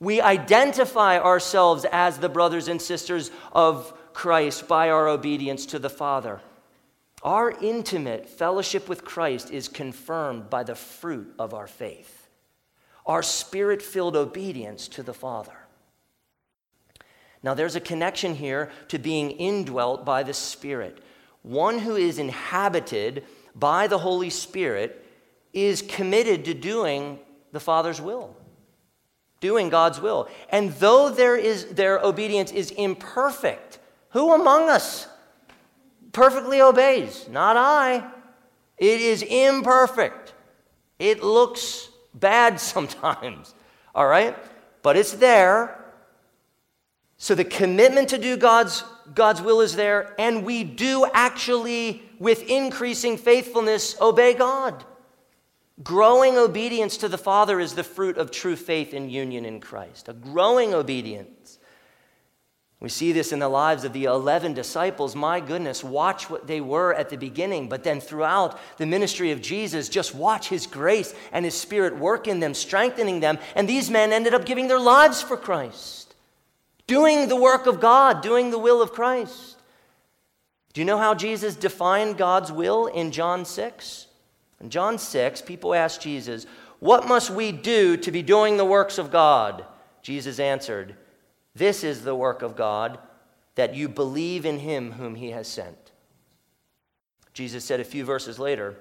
We 0.00 0.20
identify 0.20 1.18
ourselves 1.18 1.86
as 1.90 2.18
the 2.18 2.28
brothers 2.28 2.66
and 2.66 2.82
sisters 2.82 3.30
of 3.52 3.94
Christ 4.12 4.66
by 4.66 4.90
our 4.90 5.06
obedience 5.08 5.66
to 5.66 5.78
the 5.78 5.90
Father. 5.90 6.40
Our 7.22 7.50
intimate 7.50 8.28
fellowship 8.28 8.88
with 8.88 9.04
Christ 9.04 9.50
is 9.50 9.68
confirmed 9.68 10.50
by 10.50 10.64
the 10.64 10.74
fruit 10.74 11.32
of 11.38 11.54
our 11.54 11.66
faith, 11.66 12.28
our 13.06 13.22
spirit 13.22 13.82
filled 13.82 14.16
obedience 14.16 14.88
to 14.88 15.02
the 15.04 15.14
Father. 15.14 15.56
Now, 17.42 17.54
there's 17.54 17.76
a 17.76 17.80
connection 17.80 18.34
here 18.34 18.70
to 18.88 18.98
being 18.98 19.30
indwelt 19.30 20.04
by 20.04 20.24
the 20.24 20.34
Spirit 20.34 20.98
one 21.42 21.78
who 21.78 21.96
is 21.96 22.18
inhabited 22.18 23.24
by 23.54 23.86
the 23.86 23.98
Holy 23.98 24.30
Spirit 24.30 25.04
is 25.52 25.82
committed 25.82 26.44
to 26.44 26.54
doing 26.54 27.18
the 27.52 27.60
Father's 27.60 28.00
will, 28.00 28.36
doing 29.40 29.68
God's 29.68 30.00
will. 30.00 30.28
And 30.50 30.72
though 30.74 31.10
there 31.10 31.36
is, 31.36 31.66
their 31.66 31.98
obedience 31.98 32.52
is 32.52 32.70
imperfect, 32.72 33.78
who 34.10 34.34
among 34.34 34.68
us 34.68 35.08
perfectly 36.12 36.60
obeys? 36.60 37.28
Not 37.28 37.56
I. 37.56 38.08
It 38.76 39.00
is 39.00 39.22
imperfect. 39.22 40.34
It 40.98 41.22
looks 41.22 41.88
bad 42.14 42.60
sometimes, 42.60 43.54
all 43.94 44.06
right? 44.06 44.36
But 44.82 44.96
it's 44.96 45.12
there. 45.12 45.74
So 47.16 47.34
the 47.34 47.44
commitment 47.44 48.10
to 48.10 48.18
do 48.18 48.36
God's 48.36 48.84
God's 49.14 49.42
will 49.42 49.60
is 49.60 49.76
there, 49.76 50.14
and 50.18 50.44
we 50.44 50.64
do 50.64 51.06
actually, 51.12 52.02
with 52.18 52.42
increasing 52.48 53.16
faithfulness, 53.16 54.00
obey 54.00 54.34
God. 54.34 54.84
Growing 55.82 56.36
obedience 56.36 56.96
to 56.98 57.08
the 57.08 57.18
Father 57.18 57.60
is 57.60 57.74
the 57.74 57.84
fruit 57.84 58.18
of 58.18 58.30
true 58.30 58.56
faith 58.56 58.92
and 58.92 59.10
union 59.10 59.44
in 59.44 59.60
Christ. 59.60 60.08
A 60.08 60.12
growing 60.12 60.74
obedience. 60.74 61.58
We 62.80 62.88
see 62.88 63.10
this 63.12 63.32
in 63.32 63.40
the 63.40 63.48
lives 63.48 63.84
of 63.84 63.92
the 63.92 64.04
11 64.04 64.54
disciples. 64.54 65.16
My 65.16 65.40
goodness, 65.40 65.82
watch 65.82 66.30
what 66.30 66.46
they 66.46 66.60
were 66.60 66.94
at 66.94 67.10
the 67.10 67.16
beginning, 67.16 67.68
but 67.68 67.82
then 67.82 68.00
throughout 68.00 68.58
the 68.78 68.86
ministry 68.86 69.32
of 69.32 69.40
Jesus, 69.40 69.88
just 69.88 70.14
watch 70.14 70.48
his 70.48 70.66
grace 70.66 71.12
and 71.32 71.44
his 71.44 71.54
spirit 71.54 71.96
work 71.96 72.28
in 72.28 72.38
them, 72.38 72.54
strengthening 72.54 73.20
them. 73.20 73.38
And 73.56 73.68
these 73.68 73.90
men 73.90 74.12
ended 74.12 74.34
up 74.34 74.44
giving 74.44 74.68
their 74.68 74.78
lives 74.78 75.22
for 75.22 75.36
Christ 75.36 76.07
doing 76.88 77.28
the 77.28 77.36
work 77.36 77.66
of 77.66 77.78
God, 77.78 78.22
doing 78.22 78.50
the 78.50 78.58
will 78.58 78.82
of 78.82 78.92
Christ. 78.92 79.58
Do 80.72 80.80
you 80.80 80.84
know 80.84 80.98
how 80.98 81.14
Jesus 81.14 81.54
defined 81.54 82.18
God's 82.18 82.50
will 82.50 82.86
in 82.86 83.12
John 83.12 83.44
6? 83.44 84.06
In 84.60 84.70
John 84.70 84.98
6, 84.98 85.42
people 85.42 85.74
asked 85.74 86.00
Jesus, 86.00 86.46
What 86.80 87.06
must 87.06 87.30
we 87.30 87.52
do 87.52 87.96
to 87.98 88.10
be 88.10 88.22
doing 88.22 88.56
the 88.56 88.64
works 88.64 88.98
of 88.98 89.12
God? 89.12 89.64
Jesus 90.02 90.40
answered, 90.40 90.96
This 91.54 91.84
is 91.84 92.02
the 92.02 92.16
work 92.16 92.42
of 92.42 92.56
God, 92.56 92.98
that 93.54 93.74
you 93.74 93.88
believe 93.88 94.46
in 94.46 94.58
him 94.58 94.92
whom 94.92 95.14
he 95.14 95.30
has 95.30 95.46
sent. 95.46 95.92
Jesus 97.34 97.64
said 97.64 97.80
a 97.80 97.84
few 97.84 98.04
verses 98.04 98.38
later, 98.38 98.76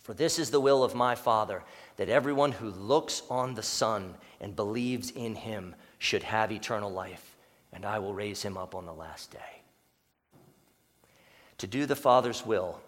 For 0.00 0.14
this 0.14 0.38
is 0.38 0.50
the 0.50 0.60
will 0.60 0.84
of 0.84 0.94
my 0.94 1.14
Father, 1.14 1.64
that 1.96 2.08
everyone 2.08 2.52
who 2.52 2.70
looks 2.70 3.22
on 3.28 3.54
the 3.54 3.62
Son 3.62 4.14
and 4.40 4.54
believes 4.54 5.10
in 5.10 5.34
him 5.34 5.74
should 5.98 6.22
have 6.22 6.52
eternal 6.52 6.90
life, 6.90 7.36
and 7.72 7.84
I 7.84 7.98
will 7.98 8.14
raise 8.14 8.42
him 8.42 8.56
up 8.56 8.74
on 8.74 8.86
the 8.86 8.92
last 8.92 9.30
day. 9.30 9.62
To 11.58 11.66
do 11.66 11.86
the 11.86 11.96
Father's 11.96 12.44
will, 12.44 12.80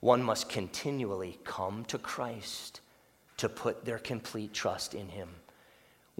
one 0.00 0.22
must 0.22 0.48
continually 0.48 1.38
come 1.44 1.84
to 1.86 1.98
Christ 1.98 2.80
to 3.38 3.48
put 3.48 3.84
their 3.84 3.98
complete 3.98 4.52
trust 4.52 4.94
in 4.94 5.08
him. 5.08 5.28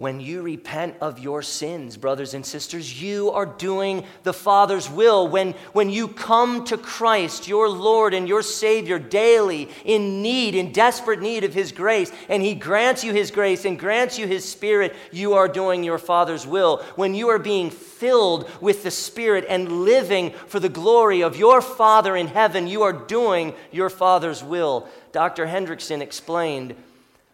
When 0.01 0.19
you 0.19 0.41
repent 0.41 0.95
of 0.99 1.19
your 1.19 1.43
sins, 1.43 1.95
brothers 1.95 2.33
and 2.33 2.43
sisters, 2.43 2.99
you 2.99 3.29
are 3.29 3.45
doing 3.45 4.03
the 4.23 4.33
Father's 4.33 4.89
will. 4.89 5.27
When, 5.27 5.51
when 5.73 5.91
you 5.91 6.07
come 6.07 6.65
to 6.65 6.77
Christ, 6.79 7.47
your 7.47 7.69
Lord 7.69 8.15
and 8.15 8.27
your 8.27 8.41
Savior, 8.41 8.97
daily 8.97 9.69
in 9.85 10.23
need, 10.23 10.55
in 10.55 10.71
desperate 10.71 11.21
need 11.21 11.43
of 11.43 11.53
His 11.53 11.71
grace, 11.71 12.11
and 12.29 12.41
He 12.41 12.55
grants 12.55 13.03
you 13.03 13.13
His 13.13 13.29
grace 13.29 13.63
and 13.63 13.77
grants 13.77 14.17
you 14.17 14.25
His 14.25 14.43
Spirit, 14.43 14.95
you 15.11 15.35
are 15.35 15.47
doing 15.47 15.83
your 15.83 15.99
Father's 15.99 16.47
will. 16.47 16.77
When 16.95 17.13
you 17.13 17.29
are 17.29 17.37
being 17.37 17.69
filled 17.69 18.49
with 18.59 18.81
the 18.81 18.89
Spirit 18.89 19.45
and 19.47 19.83
living 19.83 20.31
for 20.47 20.59
the 20.59 20.67
glory 20.67 21.21
of 21.21 21.37
your 21.37 21.61
Father 21.61 22.15
in 22.15 22.25
heaven, 22.25 22.65
you 22.65 22.81
are 22.81 22.91
doing 22.91 23.53
your 23.71 23.91
Father's 23.91 24.43
will. 24.43 24.87
Dr. 25.11 25.45
Hendriksen 25.45 26.01
explained 26.01 26.73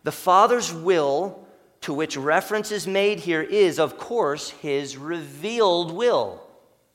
the 0.04 0.12
Father's 0.12 0.74
will 0.74 1.47
to 1.88 1.94
which 1.94 2.18
reference 2.18 2.70
is 2.70 2.86
made 2.86 3.22
here 3.22 3.42
is, 3.42 3.80
of 3.80 3.98
course, 3.98 4.50
his 4.50 4.98
revealed 4.98 5.90
will. 5.90 6.46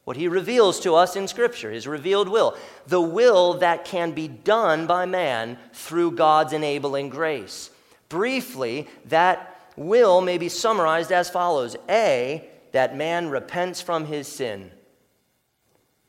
What 0.05 0.19
he 0.19 0.29
reveals 0.29 0.81
to 0.81 0.95
us 0.95 1.17
in 1.17 1.29
Scripture, 1.29 1.71
his 1.71 1.87
revealed 1.87 2.29
will. 2.29 2.55
The 2.89 3.01
will 3.01 3.55
that 3.55 3.87
can 3.87 4.13
be 4.13 4.29
done 4.29 4.87
by 4.87 5.07
man 5.07 5.57
through 5.73 6.11
God's 6.11 6.53
enabling 6.53 7.09
grace. 7.09 7.71
Briefly, 8.11 8.87
that 9.07 9.73
will 9.77 10.21
may 10.21 10.37
be 10.37 10.51
summarized 10.51 11.11
as 11.11 11.31
follows 11.31 11.75
A, 11.89 12.47
that 12.73 12.95
man 12.95 13.31
repents 13.31 13.81
from 13.81 14.05
his 14.05 14.29
sin. 14.29 14.71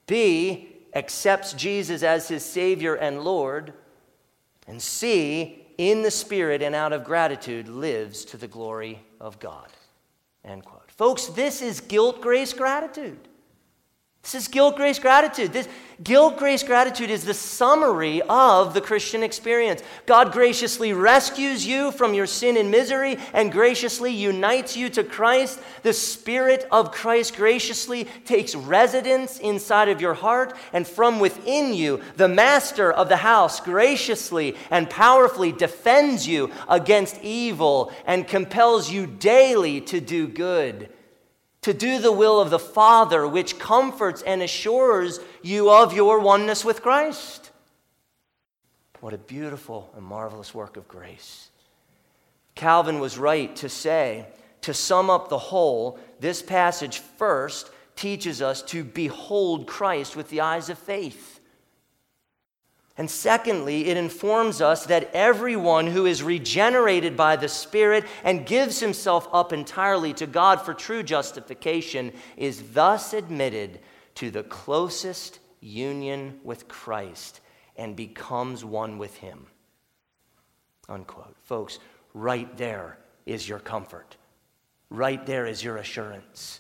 B, 0.08 0.76
accepts 0.94 1.54
Jesus 1.54 2.04
as 2.04 2.28
his 2.28 2.44
Savior 2.44 2.96
and 2.96 3.24
Lord. 3.24 3.72
And 4.68 4.82
C, 4.82 5.63
in 5.78 6.02
the 6.02 6.12
Spirit 6.12 6.62
and 6.62 6.76
out 6.76 6.94
of 6.94 7.04
gratitude 7.04 7.68
lives 7.68 8.26
to 8.26 8.38
the 8.38 8.48
glory 8.48 9.00
of 9.20 9.40
God. 9.40 9.68
End 10.46 10.66
quote. 10.66 10.92
Folks, 10.92 11.28
this 11.28 11.62
is 11.62 11.80
guilt, 11.80 12.22
grace, 12.22 12.54
gratitude. 12.54 13.28
This 14.24 14.36
is 14.36 14.48
guilt, 14.48 14.78
grace, 14.78 15.00
gratitude. 15.00 15.52
This 15.52 15.68
guilt, 16.02 16.38
grace, 16.38 16.64
gratitude 16.64 17.10
is 17.10 17.26
the 17.26 17.34
summary 17.34 18.22
of 18.30 18.74
the 18.74 18.80
Christian 18.80 19.22
experience. 19.22 19.84
God 20.06 20.32
graciously 20.32 20.94
rescues 20.94 21.68
you 21.68 21.92
from 21.92 22.14
your 22.14 22.26
sin 22.26 22.56
and 22.56 22.72
misery 22.72 23.18
and 23.34 23.52
graciously 23.52 24.14
unites 24.14 24.78
you 24.78 24.88
to 24.92 25.04
Christ. 25.04 25.60
The 25.82 25.92
Spirit 25.92 26.66
of 26.72 26.94
Christ 26.94 27.36
graciously 27.36 28.06
takes 28.24 28.56
residence 28.56 29.40
inside 29.40 29.90
of 29.90 30.00
your 30.00 30.14
heart, 30.14 30.56
and 30.72 30.88
from 30.88 31.20
within 31.20 31.74
you, 31.74 32.00
the 32.16 32.30
master 32.30 32.94
of 32.94 33.10
the 33.10 33.18
house 33.18 33.60
graciously 33.60 34.56
and 34.72 34.90
powerfully 34.90 35.52
defends 35.52 36.26
you 36.26 36.50
against 36.70 37.22
evil 37.22 37.92
and 38.06 38.26
compels 38.26 38.90
you 38.90 39.06
daily 39.06 39.82
to 39.82 40.00
do 40.00 40.30
good 40.30 40.90
to 41.64 41.74
do 41.74 42.00
the 42.00 42.12
will 42.12 42.40
of 42.40 42.50
the 42.50 42.60
Father, 42.60 43.28
which 43.28 43.60
comforts 43.60 44.22
and 44.22 44.42
assures 44.42 45.20
you 45.42 45.70
of 45.70 45.94
your 45.94 46.20
oneness 46.20 46.64
with 46.64 46.82
Christ. 46.82 47.52
What 49.00 49.14
a 49.14 49.18
beautiful 49.18 49.92
and 49.98 50.06
marvelous 50.06 50.54
work 50.54 50.78
of 50.78 50.88
grace. 50.88 51.50
Calvin 52.56 53.00
was 53.00 53.18
right 53.18 53.54
to 53.58 53.68
say, 53.68 54.28
to 54.62 54.74
sum 54.74 55.10
up 55.10 55.28
the 55.28 55.38
whole, 55.38 56.00
this 56.20 56.42
passage 56.42 57.00
first 57.00 57.70
teaches 57.96 58.42
us 58.42 58.62
to 58.62 58.84
behold 58.84 59.68
Christ 59.68 60.16
with 60.16 60.30
the 60.30 60.42
eyes 60.42 60.70
of 60.70 60.78
faith. 60.78 61.33
And 62.96 63.10
secondly, 63.10 63.88
it 63.88 63.98
informs 63.98 64.62
us 64.62 64.86
that 64.86 65.10
everyone 65.14 65.88
who 65.88 66.06
is 66.06 66.22
regenerated 66.22 67.18
by 67.18 67.36
the 67.36 67.50
Spirit 67.50 68.06
and 68.24 68.46
gives 68.46 68.80
himself 68.80 69.28
up 69.34 69.52
entirely 69.52 70.14
to 70.14 70.28
God 70.28 70.62
for 70.62 70.76
true 70.76 71.02
justification 71.02 72.14
is 72.38 72.74
thus 72.74 73.14
admitted 73.14 73.80
to 74.16 74.30
the 74.30 74.44
closest 74.44 75.40
union 75.60 76.40
with 76.44 76.68
Christ 76.68 77.40
and 77.76 77.96
becomes 77.96 78.64
one 78.64 79.00
with 79.00 79.18
Him. 79.18 79.48
Unquote. 80.88 81.36
Folks, 81.42 81.80
right 82.14 82.56
there 82.58 83.00
is 83.26 83.50
your 83.50 83.60
comfort. 83.60 84.18
Right 84.92 85.26
there 85.26 85.48
is 85.48 85.64
your 85.64 85.78
assurance 85.78 86.60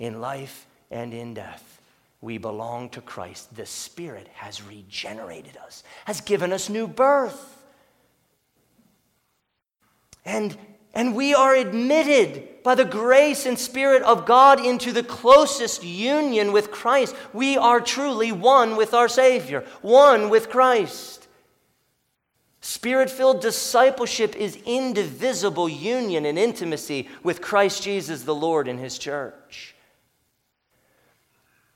in 0.00 0.20
life 0.20 0.66
and 0.90 1.14
in 1.14 1.34
death 1.34 1.81
we 2.22 2.38
belong 2.38 2.88
to 2.90 3.02
Christ. 3.02 3.54
The 3.54 3.66
Spirit 3.66 4.28
has 4.34 4.62
regenerated 4.62 5.58
us, 5.58 5.82
has 6.06 6.22
given 6.22 6.52
us 6.52 6.70
new 6.70 6.86
birth. 6.86 7.58
And, 10.24 10.56
and 10.94 11.16
we 11.16 11.34
are 11.34 11.54
admitted 11.54 12.62
by 12.62 12.76
the 12.76 12.84
grace 12.84 13.44
and 13.44 13.58
Spirit 13.58 14.02
of 14.02 14.24
God 14.24 14.64
into 14.64 14.92
the 14.92 15.02
closest 15.02 15.82
union 15.82 16.52
with 16.52 16.70
Christ. 16.70 17.16
We 17.32 17.58
are 17.58 17.80
truly 17.80 18.30
one 18.30 18.76
with 18.76 18.94
our 18.94 19.08
Savior, 19.08 19.64
one 19.82 20.30
with 20.30 20.48
Christ. 20.48 21.26
Spirit 22.60 23.10
filled 23.10 23.42
discipleship 23.42 24.36
is 24.36 24.56
indivisible 24.64 25.68
union 25.68 26.24
and 26.24 26.38
intimacy 26.38 27.08
with 27.24 27.42
Christ 27.42 27.82
Jesus 27.82 28.22
the 28.22 28.34
Lord 28.34 28.68
and 28.68 28.78
His 28.78 28.96
church. 28.96 29.74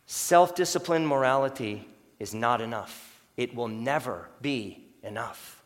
Self 0.07 0.55
disciplined 0.55 1.09
morality 1.09 1.87
is 2.19 2.33
not 2.33 2.61
enough. 2.61 3.21
It 3.37 3.55
will 3.55 3.69
never 3.69 4.29
be 4.41 4.85
enough. 5.03 5.63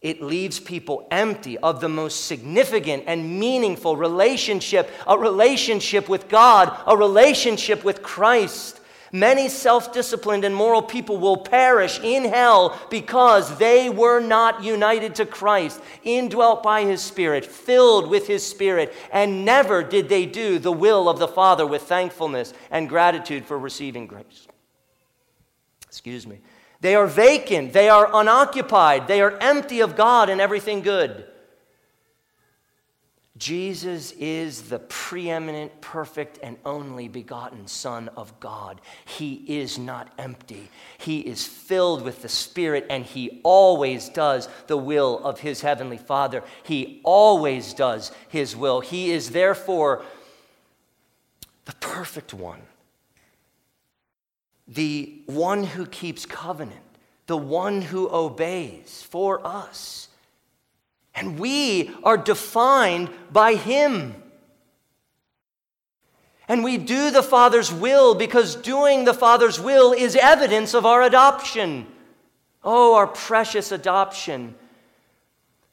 It 0.00 0.22
leaves 0.22 0.60
people 0.60 1.08
empty 1.10 1.58
of 1.58 1.80
the 1.80 1.88
most 1.88 2.26
significant 2.26 3.04
and 3.06 3.40
meaningful 3.40 3.96
relationship 3.96 4.90
a 5.06 5.18
relationship 5.18 6.08
with 6.08 6.28
God, 6.28 6.76
a 6.86 6.96
relationship 6.96 7.82
with 7.82 8.02
Christ. 8.02 8.77
Many 9.12 9.48
self 9.48 9.92
disciplined 9.92 10.44
and 10.44 10.54
moral 10.54 10.82
people 10.82 11.16
will 11.18 11.38
perish 11.38 11.98
in 12.00 12.24
hell 12.24 12.78
because 12.90 13.56
they 13.58 13.88
were 13.88 14.20
not 14.20 14.62
united 14.62 15.14
to 15.16 15.26
Christ, 15.26 15.80
indwelt 16.04 16.62
by 16.62 16.84
His 16.84 17.00
Spirit, 17.00 17.44
filled 17.44 18.08
with 18.08 18.26
His 18.26 18.44
Spirit, 18.46 18.94
and 19.10 19.44
never 19.44 19.82
did 19.82 20.08
they 20.08 20.26
do 20.26 20.58
the 20.58 20.72
will 20.72 21.08
of 21.08 21.18
the 21.18 21.28
Father 21.28 21.66
with 21.66 21.82
thankfulness 21.82 22.52
and 22.70 22.88
gratitude 22.88 23.46
for 23.46 23.58
receiving 23.58 24.06
grace. 24.06 24.46
Excuse 25.86 26.26
me. 26.26 26.40
They 26.80 26.94
are 26.94 27.06
vacant, 27.06 27.72
they 27.72 27.88
are 27.88 28.08
unoccupied, 28.12 29.08
they 29.08 29.20
are 29.20 29.36
empty 29.40 29.80
of 29.80 29.96
God 29.96 30.28
and 30.28 30.40
everything 30.40 30.82
good. 30.82 31.24
Jesus 33.38 34.12
is 34.18 34.62
the 34.62 34.80
preeminent, 34.80 35.80
perfect, 35.80 36.40
and 36.42 36.56
only 36.64 37.06
begotten 37.06 37.68
Son 37.68 38.08
of 38.16 38.38
God. 38.40 38.80
He 39.04 39.44
is 39.46 39.78
not 39.78 40.12
empty. 40.18 40.68
He 40.98 41.20
is 41.20 41.46
filled 41.46 42.02
with 42.02 42.22
the 42.22 42.28
Spirit, 42.28 42.86
and 42.90 43.04
He 43.04 43.40
always 43.44 44.08
does 44.08 44.48
the 44.66 44.76
will 44.76 45.24
of 45.24 45.38
His 45.38 45.60
Heavenly 45.60 45.98
Father. 45.98 46.42
He 46.64 47.00
always 47.04 47.74
does 47.74 48.10
His 48.28 48.56
will. 48.56 48.80
He 48.80 49.12
is 49.12 49.30
therefore 49.30 50.02
the 51.66 51.74
perfect 51.74 52.34
one, 52.34 52.62
the 54.66 55.22
one 55.26 55.62
who 55.62 55.86
keeps 55.86 56.26
covenant, 56.26 56.80
the 57.28 57.36
one 57.36 57.82
who 57.82 58.08
obeys 58.08 59.06
for 59.08 59.46
us. 59.46 60.07
And 61.18 61.36
we 61.36 61.90
are 62.04 62.16
defined 62.16 63.10
by 63.32 63.54
Him. 63.54 64.14
And 66.46 66.62
we 66.62 66.78
do 66.78 67.10
the 67.10 67.24
Father's 67.24 67.72
will 67.72 68.14
because 68.14 68.54
doing 68.54 69.04
the 69.04 69.12
Father's 69.12 69.60
will 69.60 69.92
is 69.92 70.14
evidence 70.14 70.74
of 70.74 70.86
our 70.86 71.02
adoption. 71.02 71.88
Oh, 72.62 72.94
our 72.94 73.08
precious 73.08 73.72
adoption. 73.72 74.54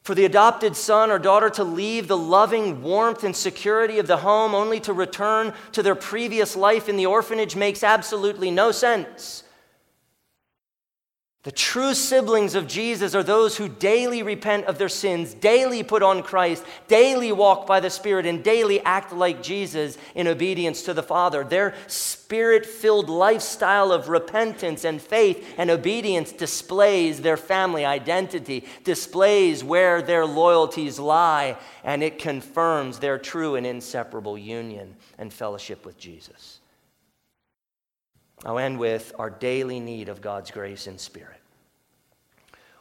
For 0.01 0.15
the 0.15 0.25
adopted 0.25 0.75
son 0.75 1.11
or 1.11 1.19
daughter 1.19 1.49
to 1.51 1.63
leave 1.63 2.07
the 2.07 2.17
loving 2.17 2.81
warmth 2.81 3.23
and 3.23 3.35
security 3.35 3.99
of 3.99 4.07
the 4.07 4.17
home 4.17 4.55
only 4.55 4.79
to 4.81 4.93
return 4.93 5.53
to 5.73 5.83
their 5.83 5.95
previous 5.95 6.55
life 6.55 6.89
in 6.89 6.97
the 6.97 7.05
orphanage 7.05 7.55
makes 7.55 7.83
absolutely 7.83 8.49
no 8.49 8.71
sense. 8.71 9.43
The 11.45 11.51
true 11.51 11.93
siblings 11.93 12.55
of 12.55 12.65
Jesus 12.65 13.13
are 13.13 13.21
those 13.21 13.55
who 13.55 13.69
daily 13.69 14.23
repent 14.23 14.65
of 14.65 14.79
their 14.79 14.89
sins, 14.89 15.35
daily 15.35 15.83
put 15.83 16.01
on 16.01 16.23
Christ, 16.23 16.65
daily 16.87 17.31
walk 17.31 17.67
by 17.67 17.79
the 17.79 17.91
Spirit, 17.91 18.25
and 18.25 18.43
daily 18.43 18.81
act 18.81 19.13
like 19.13 19.43
Jesus 19.43 19.99
in 20.15 20.27
obedience 20.27 20.81
to 20.81 20.93
the 20.95 21.03
Father. 21.03 21.43
Their 21.43 21.75
spirit 21.85 22.65
filled 22.65 23.09
lifestyle 23.09 23.91
of 23.91 24.09
repentance 24.09 24.83
and 24.85 24.99
faith 24.99 25.53
and 25.59 25.69
obedience 25.69 26.31
displays 26.31 27.21
their 27.21 27.37
family 27.37 27.85
identity, 27.85 28.65
displays 28.83 29.63
where 29.63 30.01
their 30.01 30.25
loyalties 30.25 30.97
lie, 30.97 31.57
and 31.83 32.01
it 32.01 32.17
confirms 32.17 32.97
their 32.97 33.19
true 33.19 33.53
and 33.53 33.67
inseparable 33.67 34.35
union 34.35 34.95
and 35.19 35.31
fellowship 35.31 35.85
with 35.85 35.99
Jesus. 35.99 36.59
I'll 38.45 38.59
end 38.59 38.77
with 38.77 39.11
our 39.17 39.31
daily 39.31 39.79
need 39.79 40.07
of 40.07 40.21
God's 40.21 40.51
grace 40.51 40.85
and 40.85 40.99
Spirit. 40.99 41.41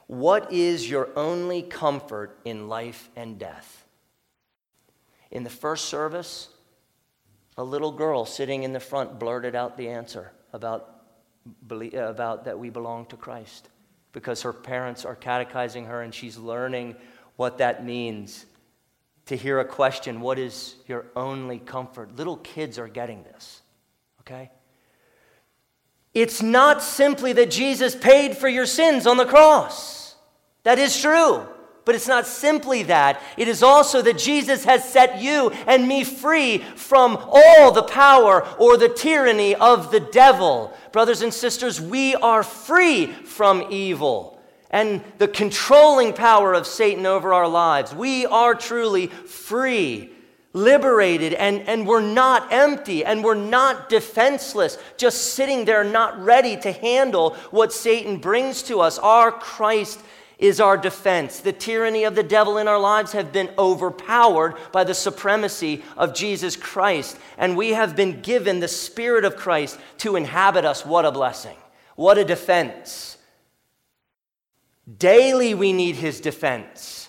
What 0.06 0.52
is 0.52 0.88
your 0.88 1.08
only 1.16 1.62
comfort 1.62 2.38
in 2.44 2.68
life 2.68 3.08
and 3.16 3.38
death? 3.38 3.84
In 5.30 5.42
the 5.42 5.50
first 5.50 5.86
service, 5.86 6.48
a 7.56 7.64
little 7.64 7.92
girl 7.92 8.26
sitting 8.26 8.62
in 8.62 8.74
the 8.74 8.80
front 8.80 9.18
blurted 9.18 9.54
out 9.54 9.78
the 9.78 9.88
answer 9.88 10.32
about, 10.52 11.02
about 11.94 12.44
that 12.44 12.58
we 12.58 12.68
belong 12.68 13.06
to 13.06 13.16
Christ 13.16 13.70
because 14.12 14.42
her 14.42 14.52
parents 14.52 15.06
are 15.06 15.14
catechizing 15.14 15.86
her 15.86 16.02
and 16.02 16.14
she's 16.14 16.36
learning 16.36 16.94
what 17.36 17.58
that 17.58 17.84
means 17.84 18.44
to 19.26 19.36
hear 19.36 19.58
a 19.60 19.64
question 19.64 20.20
what 20.20 20.38
is 20.38 20.74
your 20.86 21.06
only 21.16 21.58
comfort? 21.58 22.14
Little 22.16 22.36
kids 22.36 22.78
are 22.78 22.88
getting 22.88 23.22
this, 23.24 23.62
okay? 24.20 24.50
It's 26.14 26.42
not 26.42 26.82
simply 26.82 27.32
that 27.34 27.50
Jesus 27.50 27.96
paid 27.96 28.36
for 28.36 28.48
your 28.48 28.66
sins 28.66 29.06
on 29.06 29.16
the 29.16 29.26
cross. 29.26 30.14
That 30.62 30.78
is 30.78 31.00
true. 31.00 31.46
But 31.84 31.94
it's 31.94 32.08
not 32.08 32.26
simply 32.26 32.84
that. 32.84 33.20
It 33.36 33.46
is 33.46 33.62
also 33.62 34.00
that 34.02 34.16
Jesus 34.16 34.64
has 34.64 34.88
set 34.88 35.20
you 35.20 35.50
and 35.66 35.86
me 35.86 36.02
free 36.02 36.58
from 36.58 37.18
all 37.20 37.72
the 37.72 37.82
power 37.82 38.46
or 38.58 38.78
the 38.78 38.88
tyranny 38.88 39.54
of 39.54 39.90
the 39.90 40.00
devil. 40.00 40.72
Brothers 40.92 41.20
and 41.20 41.34
sisters, 41.34 41.80
we 41.80 42.14
are 42.14 42.42
free 42.42 43.06
from 43.06 43.66
evil 43.70 44.40
and 44.70 45.02
the 45.18 45.28
controlling 45.28 46.12
power 46.14 46.54
of 46.54 46.66
Satan 46.66 47.06
over 47.06 47.34
our 47.34 47.46
lives. 47.46 47.94
We 47.94 48.24
are 48.26 48.54
truly 48.54 49.08
free 49.08 50.10
liberated 50.54 51.34
and, 51.34 51.60
and 51.68 51.86
we're 51.86 52.00
not 52.00 52.50
empty 52.50 53.04
and 53.04 53.22
we're 53.22 53.34
not 53.34 53.90
defenseless, 53.90 54.78
just 54.96 55.34
sitting 55.34 55.66
there 55.66 55.84
not 55.84 56.18
ready 56.24 56.56
to 56.56 56.72
handle 56.72 57.34
what 57.50 57.72
Satan 57.72 58.16
brings 58.16 58.62
to 58.62 58.80
us. 58.80 58.98
Our 58.98 59.30
Christ 59.30 60.00
is 60.38 60.60
our 60.60 60.76
defense. 60.76 61.40
The 61.40 61.52
tyranny 61.52 62.04
of 62.04 62.14
the 62.14 62.22
devil 62.22 62.58
in 62.58 62.68
our 62.68 62.78
lives 62.78 63.12
have 63.12 63.32
been 63.32 63.50
overpowered 63.58 64.54
by 64.72 64.84
the 64.84 64.94
supremacy 64.94 65.82
of 65.96 66.14
Jesus 66.14 66.56
Christ, 66.56 67.18
and 67.36 67.56
we 67.56 67.70
have 67.70 67.94
been 67.94 68.20
given 68.20 68.60
the 68.60 68.68
Spirit 68.68 69.24
of 69.24 69.36
Christ 69.36 69.78
to 69.98 70.16
inhabit 70.16 70.64
us. 70.64 70.86
What 70.86 71.04
a 71.04 71.12
blessing! 71.12 71.56
What 71.96 72.18
a 72.18 72.24
defense. 72.24 73.16
Daily 74.98 75.54
we 75.54 75.72
need 75.72 75.96
his 75.96 76.20
defense. 76.20 77.03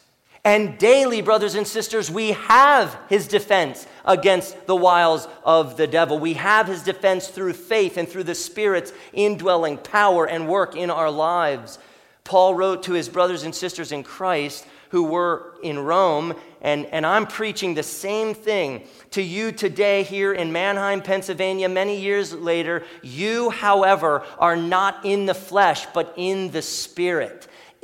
And 0.45 0.77
daily, 0.77 1.21
brothers 1.21 1.55
and 1.55 1.65
sisters, 1.65 2.11
we 2.11 2.33
have 2.33 2.95
his 3.09 3.27
defense 3.27 3.87
against 4.05 4.67
the 4.67 4.75
wiles 4.75 5.27
of 5.43 5.75
the 5.75 5.87
devil. 5.87 6.19
We 6.19 6.33
have 6.33 6.67
his 6.67 6.83
defense 6.83 7.29
through 7.29 7.53
faith 7.53 7.97
and 7.97 8.07
through 8.07 8.25
the 8.25 8.35
Spirit's 8.35 8.93
indwelling 9.11 9.79
power 9.79 10.27
and 10.27 10.47
work 10.47 10.75
in 10.75 10.91
our 10.91 11.09
lives. 11.09 11.79
Paul 12.23 12.53
wrote 12.53 12.83
to 12.83 12.93
his 12.93 13.09
brothers 13.09 13.41
and 13.41 13.55
sisters 13.55 13.91
in 13.91 14.03
Christ 14.03 14.67
who 14.89 15.05
were 15.05 15.55
in 15.63 15.79
Rome, 15.79 16.35
and, 16.61 16.85
and 16.85 17.07
I'm 17.07 17.25
preaching 17.25 17.73
the 17.73 17.81
same 17.81 18.35
thing 18.35 18.83
to 19.11 19.23
you 19.23 19.51
today 19.51 20.03
here 20.03 20.31
in 20.31 20.51
Manheim, 20.51 21.01
Pennsylvania, 21.01 21.69
many 21.69 21.99
years 21.99 22.33
later. 22.33 22.83
You, 23.01 23.49
however, 23.49 24.23
are 24.37 24.55
not 24.55 25.05
in 25.05 25.25
the 25.25 25.33
flesh, 25.33 25.87
but 25.91 26.13
in 26.17 26.51
the 26.51 26.61
Spirit 26.61 27.47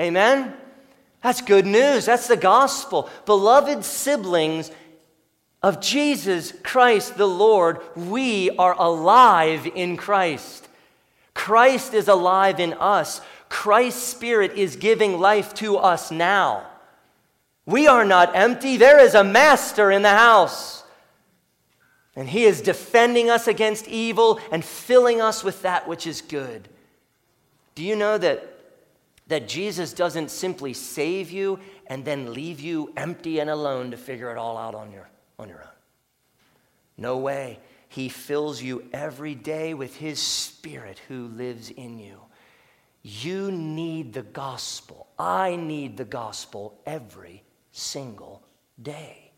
Amen? 0.00 0.54
That's 1.22 1.42
good 1.42 1.66
news. 1.66 2.06
That's 2.06 2.26
the 2.26 2.36
gospel. 2.36 3.10
Beloved 3.26 3.84
siblings 3.84 4.70
of 5.62 5.80
Jesus 5.80 6.52
Christ 6.62 7.18
the 7.18 7.28
Lord, 7.28 7.80
we 7.94 8.50
are 8.50 8.74
alive 8.78 9.70
in 9.74 9.98
Christ. 9.98 10.68
Christ 11.34 11.92
is 11.92 12.08
alive 12.08 12.58
in 12.60 12.72
us. 12.74 13.20
Christ's 13.50 14.02
Spirit 14.02 14.52
is 14.54 14.76
giving 14.76 15.20
life 15.20 15.52
to 15.54 15.76
us 15.76 16.10
now. 16.10 16.66
We 17.66 17.86
are 17.86 18.04
not 18.04 18.34
empty. 18.34 18.78
There 18.78 18.98
is 18.98 19.14
a 19.14 19.24
master 19.24 19.90
in 19.90 20.02
the 20.02 20.08
house. 20.08 20.82
And 22.16 22.28
he 22.28 22.44
is 22.44 22.60
defending 22.60 23.30
us 23.30 23.46
against 23.46 23.86
evil 23.86 24.40
and 24.50 24.64
filling 24.64 25.20
us 25.20 25.44
with 25.44 25.62
that 25.62 25.86
which 25.86 26.06
is 26.06 26.20
good. 26.20 26.68
Do 27.74 27.84
you 27.84 27.96
know 27.96 28.18
that 28.18 28.59
that 29.30 29.46
Jesus 29.46 29.92
doesn't 29.92 30.28
simply 30.30 30.74
save 30.74 31.30
you 31.30 31.60
and 31.86 32.04
then 32.04 32.34
leave 32.34 32.60
you 32.60 32.92
empty 32.96 33.38
and 33.38 33.48
alone 33.48 33.92
to 33.92 33.96
figure 33.96 34.30
it 34.32 34.36
all 34.36 34.58
out 34.58 34.74
on 34.74 34.90
your, 34.90 35.08
on 35.38 35.48
your 35.48 35.62
own. 35.62 35.68
No 36.98 37.16
way. 37.16 37.60
He 37.88 38.08
fills 38.08 38.60
you 38.60 38.88
every 38.92 39.36
day 39.36 39.72
with 39.72 39.96
His 39.96 40.18
Spirit 40.18 41.00
who 41.06 41.28
lives 41.28 41.70
in 41.70 42.00
you. 42.00 42.18
You 43.02 43.52
need 43.52 44.14
the 44.14 44.22
gospel. 44.22 45.06
I 45.16 45.54
need 45.54 45.96
the 45.96 46.04
gospel 46.04 46.80
every 46.84 47.44
single 47.70 48.42
day. 48.82 49.30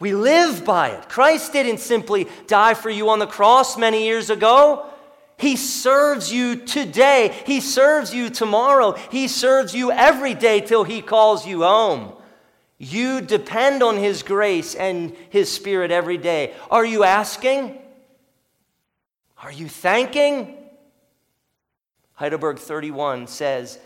We 0.00 0.14
live 0.14 0.64
by 0.64 0.90
it. 0.90 1.08
Christ 1.08 1.52
didn't 1.52 1.78
simply 1.78 2.26
die 2.48 2.74
for 2.74 2.90
you 2.90 3.08
on 3.08 3.20
the 3.20 3.26
cross 3.26 3.78
many 3.78 4.04
years 4.04 4.30
ago. 4.30 4.90
He 5.38 5.56
serves 5.56 6.32
you 6.32 6.56
today. 6.56 7.34
He 7.44 7.60
serves 7.60 8.14
you 8.14 8.30
tomorrow. 8.30 8.92
He 9.10 9.28
serves 9.28 9.74
you 9.74 9.92
every 9.92 10.34
day 10.34 10.60
till 10.60 10.84
He 10.84 11.02
calls 11.02 11.46
you 11.46 11.62
home. 11.62 12.12
You 12.78 13.20
depend 13.20 13.82
on 13.82 13.96
His 13.96 14.22
grace 14.22 14.74
and 14.74 15.14
His 15.30 15.52
Spirit 15.52 15.90
every 15.90 16.18
day. 16.18 16.54
Are 16.70 16.84
you 16.84 17.04
asking? 17.04 17.78
Are 19.42 19.52
you 19.52 19.68
thanking? 19.68 20.56
Heidelberg 22.14 22.58
31 22.58 23.26
says 23.26 23.78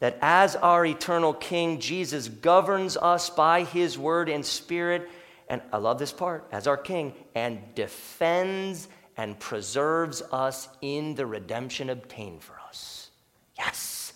that 0.00 0.18
as 0.20 0.56
our 0.56 0.84
eternal 0.84 1.32
King, 1.32 1.78
Jesus 1.78 2.28
governs 2.28 2.96
us 2.96 3.30
by 3.30 3.62
His 3.62 3.96
word 3.96 4.28
and 4.28 4.44
Spirit, 4.44 5.08
and 5.48 5.62
I 5.72 5.76
love 5.76 6.00
this 6.00 6.12
part, 6.12 6.48
as 6.50 6.66
our 6.66 6.76
King, 6.76 7.14
and 7.34 7.60
defends 7.76 8.88
and 9.16 9.38
preserves 9.38 10.22
us 10.32 10.68
in 10.80 11.14
the 11.14 11.26
redemption 11.26 11.90
obtained 11.90 12.42
for 12.42 12.58
us. 12.68 13.10
Yes. 13.56 14.12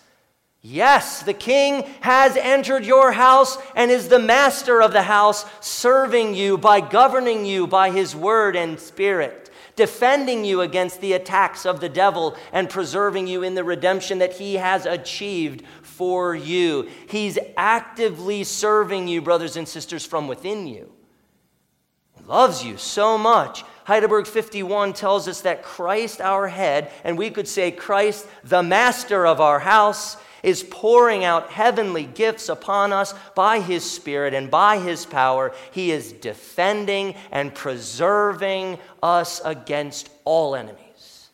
Yes, 0.61 1.23
the 1.23 1.35
king 1.35 1.85
has 2.01 2.37
entered 2.37 2.85
your 2.85 3.13
house 3.13 3.59
and 3.77 3.91
is 3.91 4.09
the 4.09 4.19
master 4.19 4.83
of 4.83 4.93
the 4.93 5.03
house, 5.03 5.47
serving 5.61 6.35
you 6.35 6.59
by 6.59 6.81
governing 6.81 7.47
you 7.47 7.69
by 7.69 7.91
his 7.91 8.17
word 8.17 8.57
and 8.57 8.79
spirit, 8.81 9.51
defending 9.77 10.45
you 10.45 10.61
against 10.61 11.01
the 11.01 11.13
attacks 11.13 11.65
of 11.65 11.81
the 11.81 11.89
devil, 11.89 12.37
and 12.53 12.69
preserving 12.69 13.29
you 13.29 13.45
in 13.45 13.55
the 13.55 13.63
redemption 13.63 14.19
that 14.19 14.35
he 14.35 14.55
has 14.55 14.85
achieved 14.85 15.63
for 15.83 16.35
you. 16.35 16.89
He's 17.09 17.39
actively 17.57 18.43
serving 18.43 19.07
you, 19.07 19.23
brothers 19.23 19.57
and 19.57 19.69
sisters, 19.69 20.05
from 20.05 20.27
within 20.27 20.67
you. 20.67 20.93
He 22.17 22.25
loves 22.25 22.65
you 22.65 22.77
so 22.79 23.17
much 23.17 23.63
Heidelberg 23.89 24.27
51 24.27 24.93
tells 24.93 25.27
us 25.29 25.41
that 25.41 25.63
Christ, 25.63 26.21
our 26.21 26.47
head, 26.47 26.91
and 27.05 27.17
we 27.17 27.31
could 27.31 27.49
say 27.49 27.71
Christ, 27.71 28.27
the 28.45 28.63
master 28.63 29.27
of 29.27 29.41
our 29.41 29.61
house, 29.61 30.19
is 30.43 30.63
pouring 30.63 31.25
out 31.25 31.49
heavenly 31.49 32.05
gifts 32.05 32.51
upon 32.51 32.93
us 32.93 33.15
by 33.35 33.61
his 33.61 33.91
Spirit 33.91 34.35
and 34.35 34.51
by 34.51 34.79
his 34.79 35.07
power. 35.07 35.55
He 35.71 35.91
is 35.91 36.13
defending 36.13 37.15
and 37.33 37.55
preserving 37.55 38.79
us 39.03 39.41
against 39.43 40.11
all 40.27 40.55
enemies. 40.55 41.31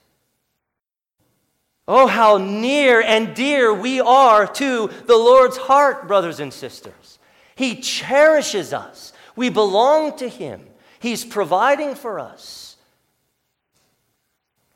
Oh, 1.89 2.07
how 2.07 2.37
near 2.37 3.03
and 3.03 3.35
dear 3.35 3.75
we 3.75 3.99
are 4.01 4.47
to 4.47 4.91
the 5.07 5.17
Lord's 5.17 5.57
heart, 5.57 6.07
brothers 6.07 6.39
and 6.39 6.53
sisters. 6.53 7.19
He 7.57 7.81
cherishes 7.81 8.73
us, 8.73 9.13
we 9.35 9.49
belong 9.49 10.17
to 10.19 10.29
him. 10.29 10.69
He's 11.05 11.23
providing 11.23 11.97
for 11.97 12.19
us. 12.19 12.79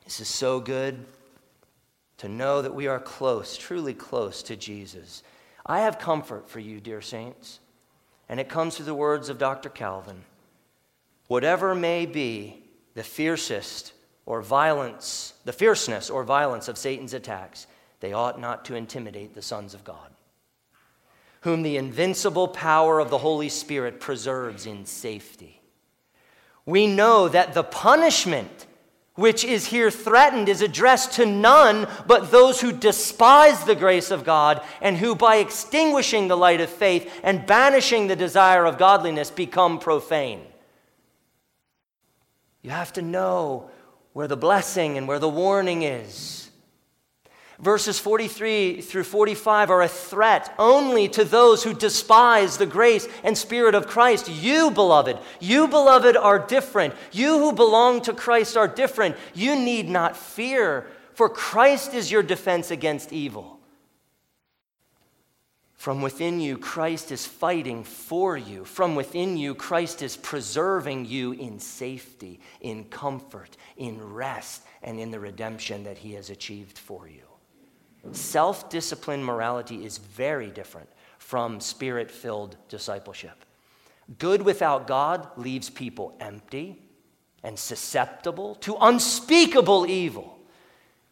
This 0.05 0.21
is 0.21 0.29
so 0.29 0.61
good 0.61 1.07
to 2.19 2.29
know 2.29 2.61
that 2.61 2.75
we 2.75 2.87
are 2.87 3.01
close, 3.01 3.57
truly 3.57 3.95
close 3.95 4.43
to 4.43 4.55
Jesus. 4.55 5.23
I 5.65 5.81
have 5.81 5.99
comfort 5.99 6.51
for 6.51 6.61
you, 6.61 6.81
dear 6.81 7.01
saints, 7.01 7.61
and 8.29 8.39
it 8.39 8.51
comes 8.51 8.77
through 8.77 8.85
the 8.85 8.95
words 8.95 9.31
of 9.31 9.39
Dr. 9.39 9.71
Calvin. 9.71 10.21
Whatever 11.29 11.75
may 11.75 12.05
be 12.05 12.63
the 12.93 13.03
fiercest 13.03 13.95
or 14.27 14.43
violence, 14.43 15.33
the 15.47 15.55
fierceness 15.55 16.11
or 16.11 16.25
violence 16.25 16.69
of 16.69 16.77
Satan's 16.77 17.15
attacks, 17.15 17.67
they 18.01 18.13
ought 18.13 18.39
not 18.39 18.67
to 18.67 18.75
intimidate 18.75 19.35
the 19.35 19.41
sons 19.41 19.73
of 19.73 19.83
God, 19.83 20.11
whom 21.41 21.63
the 21.63 21.79
invincible 21.79 22.49
power 22.49 23.01
of 23.01 23.09
the 23.09 23.17
Holy 23.17 23.49
Spirit 23.49 23.99
preserves 23.99 24.67
in 24.67 24.85
safety 24.85 25.58
we 26.69 26.87
know 26.87 27.29
that 27.29 27.55
the 27.55 27.65
punishment 27.65 28.67
which 29.15 29.43
is 29.43 29.69
here 29.69 29.91
threatened 29.91 30.51
is 30.51 30.61
addressed 30.61 31.13
to 31.15 31.25
none 31.25 31.89
but 32.07 32.31
those 32.31 32.61
who 32.61 32.73
despise 32.73 33.65
the 33.65 33.75
grace 33.75 34.11
of 34.11 34.23
God 34.23 34.63
and 34.83 34.95
who, 34.95 35.15
by 35.15 35.37
extinguishing 35.37 36.29
the 36.29 36.37
light 36.37 36.61
of 36.61 36.69
faith 36.69 37.11
and 37.23 37.47
banishing 37.47 38.07
the 38.07 38.15
desire 38.15 38.67
of 38.67 38.77
godliness, 38.77 39.31
become 39.31 39.79
profane. 39.79 40.43
You 42.61 42.69
have 42.69 42.93
to 42.93 43.03
know 43.03 43.71
where 44.13 44.29
the 44.29 44.37
blessing 44.37 44.99
and 44.99 45.09
where 45.09 45.19
the 45.19 45.27
warning 45.27 45.85
is. 45.85 46.48
Verses 47.61 47.99
43 47.99 48.83
through 48.83 49.03
45 49.03 49.71
are 49.71 49.83
a 49.83 49.89
threat 49.89 50.55
only 50.61 51.09
to 51.09 51.25
those 51.25 51.65
who 51.65 51.75
despise 51.75 52.57
the 52.57 52.67
grace 52.67 53.09
and 53.25 53.37
spirit 53.37 53.75
of 53.75 53.89
Christ. 53.89 54.29
You, 54.31 54.71
beloved, 54.71 55.19
you, 55.41 55.67
beloved, 55.67 56.17
are 56.17 56.39
different. 56.39 56.95
You 57.11 57.39
who 57.39 57.53
belong 57.53 58.03
to 58.03 58.13
Christ 58.13 58.57
are 58.57 58.69
different. 58.69 59.17
You 59.35 59.57
need 59.57 59.89
not 59.89 60.17
fear, 60.17 60.87
for 61.15 61.29
Christ 61.29 61.95
is 61.95 62.13
your 62.13 62.23
defense 62.23 62.71
against 62.71 63.13
evil. 63.13 63.59
From 65.75 66.01
within 66.01 66.41
you, 66.41 66.59
Christ 66.59 67.11
is 67.11 67.27
fighting 67.27 67.83
for 67.83 68.37
you. 68.37 68.65
From 68.65 68.95
within 68.95 69.37
you, 69.37 69.57
Christ 69.57 70.03
is 70.03 70.17
preserving 70.17 71.07
you 71.07 71.33
in 71.33 71.59
safety, 71.59 72.41
in 72.61 72.85
comfort, 72.85 73.57
in 73.77 74.01
rest, 74.13 74.63
and 74.83 75.01
in 75.01 75.11
the 75.11 75.21
redemption 75.21 75.85
that 75.85 75.99
he 75.99 76.13
has 76.13 76.31
achieved 76.31 76.79
for 76.79 77.09
you. 77.09 77.28
Self 78.17 78.71
disciplined 78.71 79.25
morality 79.25 79.85
is 79.85 79.99
very 79.99 80.51
different 80.51 80.89
from 81.19 81.61
spirit 81.61 82.11
filled 82.11 82.57
discipleship. 82.69 83.45
Good 84.19 84.43
without 84.43 84.87
God 84.87 85.29
leaves 85.37 85.69
people 85.69 86.17
empty 86.21 86.83
and 87.43 87.59
susceptible 87.59 88.55
to 88.57 88.77
unspeakable 88.81 89.87
evil. 89.87 90.39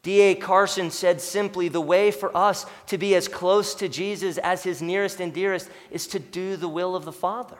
D.A. 0.03 0.36
Carson 0.36 0.90
said 0.90 1.20
simply 1.20 1.68
the 1.68 1.80
way 1.80 2.11
for 2.11 2.34
us 2.36 2.64
to 2.86 2.97
be 2.97 3.14
as 3.14 3.26
close 3.26 3.74
to 3.74 3.88
Jesus 3.88 4.38
as 4.38 4.62
his 4.62 4.80
nearest 4.80 5.20
and 5.20 5.34
dearest 5.34 5.68
is 5.90 6.07
to 6.07 6.20
do 6.20 6.57
the 6.57 6.68
will 6.68 6.94
of 6.94 7.05
the 7.05 7.12
Father. 7.12 7.59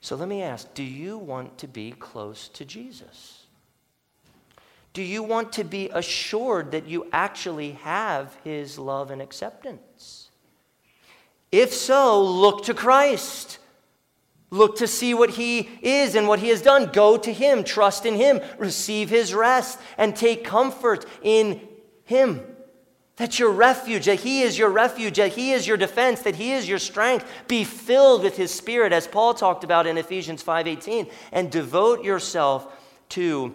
So 0.00 0.16
let 0.16 0.28
me 0.28 0.42
ask 0.42 0.74
do 0.74 0.82
you 0.82 1.18
want 1.18 1.58
to 1.58 1.68
be 1.68 1.92
close 1.92 2.48
to 2.48 2.64
Jesus? 2.64 3.37
Do 4.98 5.04
you 5.04 5.22
want 5.22 5.52
to 5.52 5.62
be 5.62 5.90
assured 5.94 6.72
that 6.72 6.88
you 6.88 7.06
actually 7.12 7.74
have 7.84 8.36
his 8.42 8.80
love 8.80 9.12
and 9.12 9.22
acceptance? 9.22 10.28
If 11.52 11.72
so, 11.72 12.20
look 12.20 12.64
to 12.64 12.74
Christ. 12.74 13.60
Look 14.50 14.78
to 14.78 14.88
see 14.88 15.14
what 15.14 15.30
he 15.30 15.68
is 15.82 16.16
and 16.16 16.26
what 16.26 16.40
he 16.40 16.48
has 16.48 16.62
done. 16.62 16.90
Go 16.92 17.16
to 17.16 17.32
him, 17.32 17.62
trust 17.62 18.06
in 18.06 18.16
him, 18.16 18.40
receive 18.58 19.08
his 19.08 19.32
rest, 19.32 19.78
and 19.96 20.16
take 20.16 20.42
comfort 20.42 21.06
in 21.22 21.60
him. 22.04 22.40
That's 23.14 23.38
your 23.38 23.52
refuge, 23.52 24.06
that 24.06 24.18
He 24.20 24.42
is 24.42 24.58
your 24.58 24.70
refuge, 24.70 25.16
that 25.16 25.32
He 25.32 25.52
is 25.52 25.66
your 25.66 25.76
defense, 25.76 26.22
that 26.22 26.36
He 26.36 26.52
is 26.52 26.68
your 26.68 26.78
strength. 26.78 27.24
Be 27.46 27.62
filled 27.62 28.24
with 28.24 28.36
His 28.36 28.52
Spirit, 28.52 28.92
as 28.92 29.06
Paul 29.08 29.34
talked 29.34 29.62
about 29.62 29.86
in 29.88 29.98
Ephesians 29.98 30.42
5:18, 30.42 31.08
and 31.32 31.50
devote 31.50 32.04
yourself 32.04 32.66
to 33.10 33.54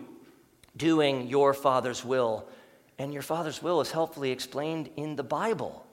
doing 0.75 1.27
your 1.27 1.53
Father's 1.53 2.03
will. 2.03 2.47
And 2.97 3.13
your 3.13 3.21
Father's 3.21 3.61
will 3.61 3.81
is 3.81 3.91
helpfully 3.91 4.31
explained 4.31 4.89
in 4.95 5.15
the 5.15 5.23
Bible. 5.23 5.85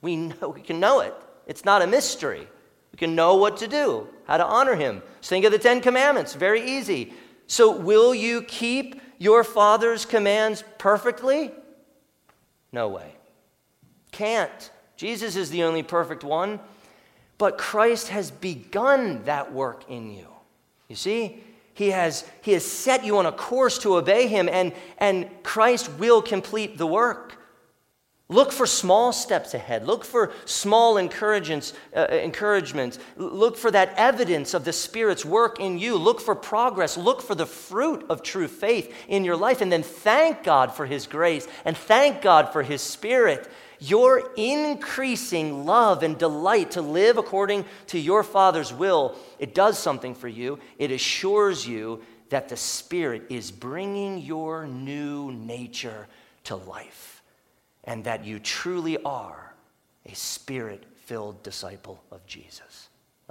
We 0.00 0.16
know 0.16 0.48
we 0.54 0.60
can 0.60 0.80
know 0.80 1.00
it. 1.00 1.14
It's 1.46 1.64
not 1.64 1.82
a 1.82 1.86
mystery. 1.86 2.46
We 2.92 2.98
can 2.98 3.14
know 3.14 3.36
what 3.36 3.56
to 3.58 3.68
do, 3.68 4.06
how 4.26 4.36
to 4.36 4.44
honor 4.44 4.74
Him. 4.74 5.02
Just 5.20 5.30
think 5.30 5.44
of 5.44 5.52
the 5.52 5.58
Ten 5.58 5.80
Commandments, 5.80 6.34
very 6.34 6.62
easy. 6.62 7.14
So, 7.46 7.74
will 7.74 8.14
you 8.14 8.42
keep 8.42 9.00
your 9.18 9.44
Father's 9.44 10.04
commands 10.04 10.62
perfectly? 10.78 11.50
No 12.70 12.88
way. 12.88 13.14
Can't. 14.10 14.70
Jesus 14.96 15.36
is 15.36 15.50
the 15.50 15.64
only 15.64 15.82
perfect 15.82 16.22
one, 16.22 16.60
but 17.38 17.58
Christ 17.58 18.08
has 18.08 18.30
begun 18.30 19.24
that 19.24 19.52
work 19.52 19.90
in 19.90 20.12
you. 20.12 20.28
You 20.88 20.96
see? 20.96 21.42
He 21.74 21.90
has, 21.90 22.28
he 22.42 22.52
has 22.52 22.64
set 22.64 23.04
you 23.04 23.18
on 23.18 23.26
a 23.26 23.32
course 23.32 23.78
to 23.78 23.96
obey 23.96 24.26
him, 24.26 24.48
and, 24.48 24.72
and 24.98 25.28
Christ 25.42 25.90
will 25.98 26.20
complete 26.20 26.76
the 26.78 26.86
work. 26.86 27.38
Look 28.32 28.50
for 28.50 28.66
small 28.66 29.12
steps 29.12 29.52
ahead. 29.52 29.86
Look 29.86 30.06
for 30.06 30.32
small 30.46 30.96
encouragements, 30.96 31.74
uh, 31.94 32.06
encouragements. 32.10 32.98
Look 33.16 33.58
for 33.58 33.70
that 33.70 33.92
evidence 33.96 34.54
of 34.54 34.64
the 34.64 34.72
Spirit's 34.72 35.24
work 35.24 35.60
in 35.60 35.78
you. 35.78 35.96
Look 35.96 36.18
for 36.18 36.34
progress. 36.34 36.96
Look 36.96 37.20
for 37.20 37.34
the 37.34 37.44
fruit 37.44 38.06
of 38.08 38.22
true 38.22 38.48
faith 38.48 38.94
in 39.06 39.24
your 39.24 39.36
life. 39.36 39.60
And 39.60 39.70
then 39.70 39.82
thank 39.82 40.44
God 40.44 40.74
for 40.74 40.86
His 40.86 41.06
grace 41.06 41.46
and 41.66 41.76
thank 41.76 42.22
God 42.22 42.54
for 42.54 42.62
His 42.62 42.80
Spirit. 42.80 43.50
Your 43.82 44.30
increasing 44.36 45.66
love 45.66 46.04
and 46.04 46.16
delight 46.16 46.72
to 46.72 46.82
live 46.82 47.18
according 47.18 47.64
to 47.88 47.98
your 47.98 48.22
Father's 48.22 48.72
will, 48.72 49.16
it 49.40 49.56
does 49.56 49.76
something 49.76 50.14
for 50.14 50.28
you. 50.28 50.60
It 50.78 50.92
assures 50.92 51.66
you 51.66 52.00
that 52.28 52.48
the 52.48 52.56
Spirit 52.56 53.24
is 53.28 53.50
bringing 53.50 54.18
your 54.18 54.66
new 54.68 55.32
nature 55.32 56.06
to 56.44 56.54
life 56.54 57.22
and 57.84 58.04
that 58.04 58.24
you 58.24 58.38
truly 58.38 59.02
are 59.04 59.52
a 60.06 60.14
spirit 60.14 60.84
filled 61.04 61.42
disciple 61.42 62.02
of 62.10 62.24
Jesus. 62.26 62.71